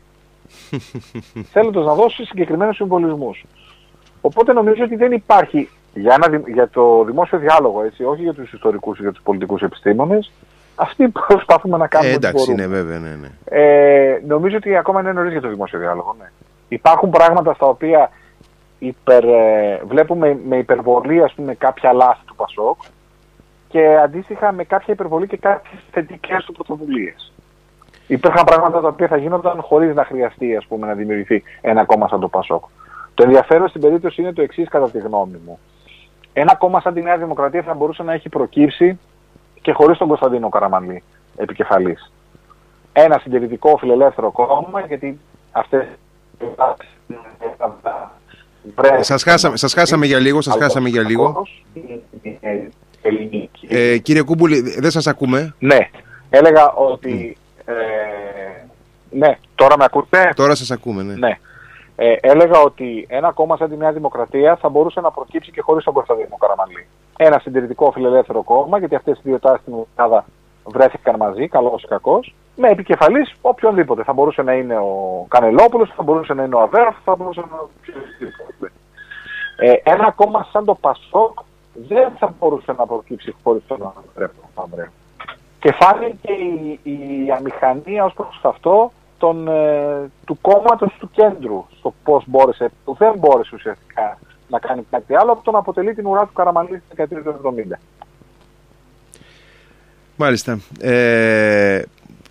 Θέλοντας 1.53 1.85
να 1.85 1.93
δώσει 1.93 2.25
συγκεκριμένους 2.25 2.75
συμβολισμούς. 2.75 3.45
Οπότε 4.21 4.53
νομίζω 4.53 4.83
ότι 4.83 4.95
δεν 4.95 5.11
υπάρχει 5.11 5.69
για, 5.93 6.13
ένα, 6.13 6.37
δη- 6.37 6.53
για 6.53 6.69
το 6.69 7.03
δημόσιο 7.03 7.37
διάλογο, 7.37 7.83
έτσι, 7.83 8.03
όχι 8.03 8.21
για 8.21 8.33
τους 8.33 8.53
ιστορικούς 8.53 8.99
ή 8.99 9.01
για 9.01 9.11
τους 9.11 9.23
πολιτικούς 9.23 9.61
επιστήμονες, 9.61 10.31
αυτοί 10.75 11.07
προσπαθούμε 11.27 11.77
να 11.77 11.83
Ε, 11.83 11.87
κάνουμε 11.87 12.13
ό,τι 12.13 12.27
εντάξει, 12.27 12.45
μπορούμε. 12.45 12.63
είναι 12.63 12.75
βέβαια, 12.75 12.99
ναι, 12.99 13.15
ναι. 13.21 13.27
Ε, 13.45 14.21
νομίζω 14.27 14.57
ότι 14.57 14.77
ακόμα 14.77 14.99
είναι 14.99 15.11
νωρίς 15.11 15.31
για 15.31 15.41
το 15.41 15.47
δημόσιο 15.49 15.79
διάλογο. 15.79 16.15
Ναι. 16.19 16.29
Υπάρχουν 16.67 17.09
πράγματα 17.09 17.53
στα 17.53 17.65
οποία 17.65 18.09
υπερ, 18.79 19.23
ε, 19.23 19.81
βλέπουμε 19.87 20.39
με 20.47 20.57
υπερβολή 20.57 21.23
ας 21.23 21.33
πούμε, 21.33 21.53
κάποια 21.55 21.93
λάθη 21.93 22.25
του 22.25 22.35
Πασόκ 22.35 22.77
και 23.67 23.97
αντίστοιχα 24.03 24.51
με 24.51 24.63
κάποια 24.63 24.93
υπερβολή 24.93 25.27
και 25.27 25.37
κάποιες 25.37 25.81
θετικές 25.91 26.43
του 26.45 26.51
πρωτοβουλίες. 26.53 27.33
Υπήρχαν 28.07 28.43
πράγματα 28.43 28.81
τα 28.81 28.87
οποία 28.87 29.07
θα 29.07 29.17
γίνονταν 29.17 29.61
χωρίς 29.61 29.95
να 29.95 30.05
χρειαστεί 30.05 30.55
ας 30.55 30.65
πούμε, 30.65 30.87
να 30.87 30.93
δημιουργηθεί 30.93 31.43
ένα 31.61 31.85
κόμμα 31.85 32.07
σαν 32.07 32.19
το 32.19 32.27
Πασόκ. 32.27 32.63
Το 33.13 33.23
ενδιαφέρον 33.23 33.67
στην 33.67 33.81
περίπτωση 33.81 34.21
είναι 34.21 34.33
το 34.33 34.41
εξής 34.41 34.69
κατά 34.69 34.89
τη 34.89 34.99
γνώμη 34.99 35.39
μου. 35.45 35.59
Ένα 36.33 36.55
κόμμα 36.55 36.79
σαν 36.81 36.93
τη 36.93 37.01
Νέα 37.01 37.17
Δημοκρατία 37.17 37.61
θα 37.61 37.73
μπορούσε 37.73 38.03
να 38.03 38.13
έχει 38.13 38.29
προκύψει 38.29 38.99
και 39.65 39.71
χωρίς 39.71 39.97
τον 39.97 40.07
Κωνσταντίνο 40.07 40.49
Καραμανλή 40.49 41.03
επικεφαλής 41.35 42.11
ένα 42.97 43.19
συντηρητικό 43.19 43.77
φιλελεύθερο 43.77 44.31
κόμμα, 44.31 44.81
γιατί 44.87 45.19
αυτές 45.51 45.85
Σας 48.99 49.23
χάσαμε, 49.23 49.57
σας 49.57 49.73
χάσαμε 49.73 50.05
για 50.05 50.19
λίγο, 50.19 50.41
σας 50.41 50.55
χάσαμε 50.59 50.89
για 50.89 51.01
λίγο. 51.01 51.47
Ελληνική. 53.01 53.67
Ε, 53.69 53.97
κύριε 53.97 54.21
Κούμπουλη, 54.21 54.61
δεν 54.61 54.91
σας 54.91 55.07
ακούμε. 55.07 55.55
Ναι, 55.59 55.89
έλεγα 56.29 56.71
ότι... 56.71 57.37
Ε, 57.65 57.73
ναι, 59.09 59.37
τώρα 59.55 59.77
με 59.77 59.83
ακούτε; 59.83 60.31
Τώρα 60.35 60.55
σας 60.55 60.71
ακούμε, 60.71 61.03
ναι. 61.03 61.13
Ναι. 61.13 61.39
Ε, 61.95 62.15
έλεγα 62.21 62.59
ότι 62.59 63.05
ένα 63.09 63.31
κόμμα 63.31 63.57
σαν 63.57 63.69
τη 63.69 63.77
Νέα 63.77 63.91
Δημοκρατία 63.91 64.55
θα 64.55 64.69
μπορούσε 64.69 65.01
να 65.01 65.11
προκύψει 65.11 65.51
και 65.51 65.61
χωρίς 65.61 65.83
τον 65.83 65.93
Κωνσταντίνο 65.93 66.37
Καραμανλή. 66.39 66.87
Ένα 67.17 67.39
συντηρητικό 67.39 67.91
φιλελεύθερο 67.91 68.43
κόμμα, 68.43 68.77
γιατί 68.77 68.95
αυτές 68.95 69.17
οι 69.17 69.21
δύο 69.23 69.39
τάσεις 69.39 69.61
στην 69.61 69.73
Ελλάδα 69.95 70.25
βρέθηκαν 70.65 71.15
μαζί, 71.15 71.47
καλός 71.47 71.83
ή 71.83 71.87
κακός, 71.87 72.35
με 72.55 72.69
επικεφαλής 72.69 73.35
οποιονδήποτε. 73.41 74.03
Θα 74.03 74.13
μπορούσε 74.13 74.41
να 74.41 74.53
είναι 74.53 74.77
ο 74.77 75.25
Κανελόπουλος, 75.27 75.91
θα 75.95 76.03
μπορούσε 76.03 76.33
να 76.33 76.43
είναι 76.43 76.55
ο 76.55 76.61
Αβέροφ, 76.61 76.95
θα 77.03 77.15
μπορούσε 77.15 77.39
να 77.39 77.45
είναι 77.45 77.59
ο 77.59 77.69
οποιοδήποτε. 77.79 78.71
Ε, 79.57 79.73
ένα 79.83 80.11
κόμμα 80.11 80.47
σαν 80.51 80.65
το 80.65 80.75
Πασόκ 80.75 81.39
δεν 81.73 82.11
θα 82.19 82.33
μπορούσε 82.39 82.73
να 82.77 82.85
προκύψει 82.85 83.35
χωρίς 83.43 83.63
τον 83.67 83.93
Ανδρέα. 84.55 84.91
Και 85.59 85.71
φάνηκε 85.71 86.31
η, 86.31 86.79
η 86.83 87.31
αμηχανία 87.37 88.05
ως 88.05 88.13
προς 88.13 88.39
αυτό 88.43 88.91
των, 89.17 89.47
ε, 89.47 90.11
του 90.25 90.37
κόμματος 90.41 90.95
του 90.99 91.09
κέντρου 91.11 91.65
στο 91.77 91.93
πώς 92.03 92.23
μπόρεσε, 92.27 92.71
που 92.85 92.95
δεν 92.99 93.13
μπόρεσε 93.17 93.55
ουσιαστικά 93.55 94.17
να 94.47 94.59
κάνει 94.59 94.85
κάτι 94.89 95.15
άλλο 95.15 95.31
από 95.31 95.43
το 95.43 95.51
να 95.51 95.57
αποτελεί 95.57 95.93
την 95.93 96.05
ουρά 96.05 96.25
του 96.25 96.33
Καραμαλής 96.33 96.77
στη 96.77 96.95
δεκαετία 96.95 97.31
του 97.33 97.55
70. 97.73 97.79
Μάλιστα. 100.15 100.59
Ε, 100.79 101.81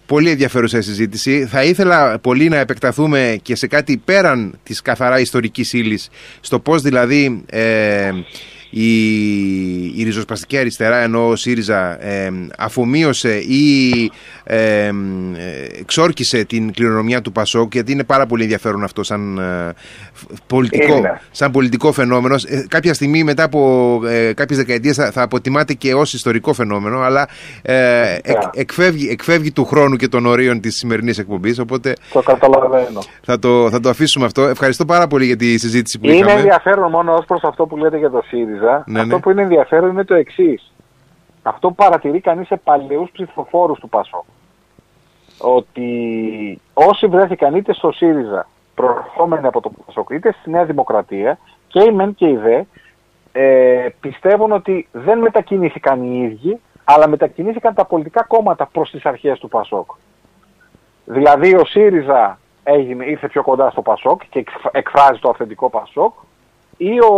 πολύ 0.07 0.31
ενδιαφέρουσα 0.31 0.79
η 0.79 0.83
συζήτηση. 0.83 1.47
Θα 1.47 1.65
ήθελα 1.65 2.19
πολύ 2.19 2.49
να 2.49 2.57
επεκταθούμε 2.57 3.39
και 3.43 3.55
σε 3.55 3.67
κάτι 3.67 3.97
πέραν 4.05 4.59
της 4.63 4.83
καθαρά 4.83 5.21
ιστορικής 5.21 5.73
ύλης, 5.73 6.11
στο 6.41 6.59
πώς 6.59 6.83
δηλαδή 6.83 7.45
ε, 7.51 8.11
η, 8.77 10.01
η 10.01 10.03
ριζοσπαστική 10.05 10.59
αριστερά 10.59 10.97
ενώ 10.97 11.29
ο 11.29 11.37
ΣΥΡΙΖΑ 11.37 12.05
ε, 12.07 12.31
αφομοίωσε 12.59 13.37
ή 13.37 13.91
ε, 14.45 14.87
ε, 14.87 14.91
εξόρκησε 15.81 16.45
την 16.45 16.73
κληρονομιά 16.73 17.21
του 17.23 17.33
ΠΑΣΟΚ 17.33 17.73
γιατί 17.73 17.93
είναι 17.93 18.05
πάρα 18.05 18.27
πολύ 18.27 18.43
ενδιαφέρον 18.43 18.85
αυτό 18.85 19.03
σαν, 19.03 19.39
ε, 19.39 19.73
πολιτικό, 20.47 20.97
Είναι. 20.97 21.21
σαν 21.31 21.51
πολιτικό 21.51 21.93
φαινόμενο. 21.93 22.35
Ε, 22.49 22.65
κάποια 22.69 22.95
στιγμή 22.95 23.25
μετά 23.25 23.43
από 23.43 24.01
ε, 24.07 24.33
κάποιες 24.33 24.59
δεκαετίες 24.59 24.97
θα, 24.97 25.11
θα 25.11 25.23
αποτιμάται 25.23 25.73
και 25.75 25.95
ως 25.95 26.15
ιστορικό 26.15 26.53
φαινόμενο 26.53 26.99
αλλά 27.01 27.29
ε, 27.63 28.15
εκ, 28.23 28.37
εκφεύγει, 28.55 29.09
εκφεύγει 29.09 29.53
του 29.53 29.65
χρόνου 29.65 29.97
και 29.97 30.09
των 30.09 30.27
ορίων 30.27 30.61
της 30.61 30.75
σημερινής 30.77 31.19
εκπομπής 31.19 31.59
οπότε 31.59 31.93
Το 32.13 32.23
καταλαβαίνω. 32.23 33.01
θα 33.23 33.39
το, 33.39 33.71
θα 33.71 33.81
το 33.81 33.89
αφήσουμε 33.89 34.25
αυτό. 34.25 34.43
Ευχαριστώ 34.43 34.85
πάρα 34.85 35.07
πολύ 35.07 35.25
για 35.27 35.37
τη 35.37 35.59
συζήτηση 35.59 35.99
που 35.99 36.07
Είναι 36.07 36.17
είχαμε. 36.17 36.33
ενδιαφέρον 36.33 36.91
μόνο 36.91 37.13
ως 37.15 37.25
προς 37.27 37.43
αυτό 37.45 37.67
που 37.67 37.77
λέτε 37.77 37.99
για 37.99 38.11
το 38.11 38.23
ΣΥΡΙΖΑ. 38.29 38.64
Ναι, 38.87 39.01
αυτό 39.01 39.15
ναι. 39.15 39.21
που 39.21 39.31
είναι 39.31 39.43
ενδιαφέρον 39.43 39.91
είναι 39.91 40.05
το 40.05 40.15
εξής. 40.15 40.73
Αυτό 41.43 41.69
που 41.69 41.75
παρατηρεί 41.75 42.21
κανείς 42.21 42.47
σε 42.47 42.57
παλαιούς 42.57 43.11
ψηφοφόρους 43.11 43.79
του 43.79 43.89
ΠΑΣΟΚ. 43.89 44.25
Ότι 45.39 46.61
όσοι 46.75 47.07
βρέθηκαν 47.07 47.55
είτε 47.55 47.73
στο 47.73 47.93
ΣΥΡΙΖΑ 47.93 48.49
προερχόμενοι 48.75 49.47
από 49.47 49.61
το 49.61 49.71
ΠΑΣΟΚ 49.87 50.11
είτε 50.11 50.35
στη 50.41 50.51
Νέα 50.51 50.65
Δημοκρατία 50.65 51.39
και 51.69 51.83
οι 51.83 51.93
ΜΕΝ 51.93 52.15
και 52.15 52.29
οι 52.29 52.37
ΔΕ 52.37 52.65
ε, 53.33 53.89
πιστεύουν 54.01 54.53
ότι 54.53 54.89
δεν 54.93 55.19
μετακινήθηκαν 55.19 56.03
οι 56.03 56.19
ίδιοι 56.23 56.61
αλλά 56.85 57.09
μετακινήθηκαν 57.09 57.75
τα 57.75 57.85
πολιτικά 57.85 58.23
κόμματα 58.23 58.67
προς 58.67 58.91
τις 58.91 59.07
αρχές 59.07 59.39
του 59.39 59.49
ΠΑΣΟΚ. 59.49 59.91
Δηλαδή 61.05 61.55
ο 61.55 61.65
ΣΥΡΙΖΑ 61.65 62.39
έγινε, 62.63 63.05
ήρθε 63.05 63.29
πιο 63.29 63.43
κοντά 63.43 63.71
στο 63.71 63.83
ΠΑΣΟΚ 63.83 64.23
και 64.29 64.39
εξ- 64.39 64.69
εκφράζει 64.73 65.19
το 65.21 65.29
αυθεντικό 65.29 65.71
ΠΑΣΟΚ 65.71 66.15
ή 66.77 66.99
ο 67.01 67.13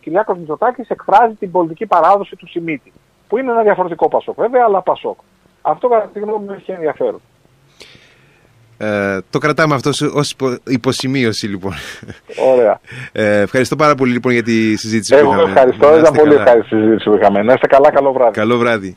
Κυριάκος 0.00 0.38
Μητσοτάκης 0.38 0.88
εκφράζει 0.88 1.34
την 1.34 1.50
πολιτική 1.50 1.86
παράδοση 1.86 2.36
του 2.36 2.48
Σιμίτη 2.48 2.92
που 3.28 3.38
είναι 3.38 3.50
ένα 3.50 3.62
διαφορετικό 3.62 4.08
ΠΑΣΟΚ 4.08 4.36
βέβαια 4.40 4.64
αλλά 4.66 4.82
ΠΑΣΟΚ. 4.82 5.18
Αυτό 5.62 5.88
κατά 5.88 6.10
τη 6.12 6.18
γνώμη 6.20 6.44
μου 6.44 6.52
έχει 6.52 6.70
ενδιαφέρον. 6.72 7.20
Ε, 8.80 9.18
το 9.30 9.38
κρατάμε 9.38 9.74
αυτό 9.74 9.92
σε- 9.92 10.06
ως 10.14 10.30
υπο- 10.30 10.56
υποσημείωση 10.66 11.46
λοιπόν. 11.46 11.72
Ωραία. 12.52 12.80
Ε, 13.12 13.40
ευχαριστώ 13.40 13.76
πάρα 13.76 13.94
πολύ 13.94 14.12
λοιπόν 14.12 14.32
για 14.32 14.42
τη 14.42 14.76
συζήτηση 14.76 15.12
που 15.12 15.18
Εγώ 15.18 15.32
είχαμε. 15.32 15.48
ευχαριστώ. 15.48 15.86
Να 15.90 15.92
Ήταν 15.96 16.02
είστε 16.04 16.18
πολύ 16.18 16.30
καλά. 16.30 16.42
ευχαριστή 16.42 16.74
συζήτηση 16.76 17.08
που 17.10 17.16
είχαμε. 17.16 17.42
Να 17.42 17.52
είστε 17.52 17.66
καλά, 17.66 17.90
καλό 17.90 18.12
βράδυ. 18.12 18.32
Καλό 18.32 18.56
βράδυ. 18.58 18.96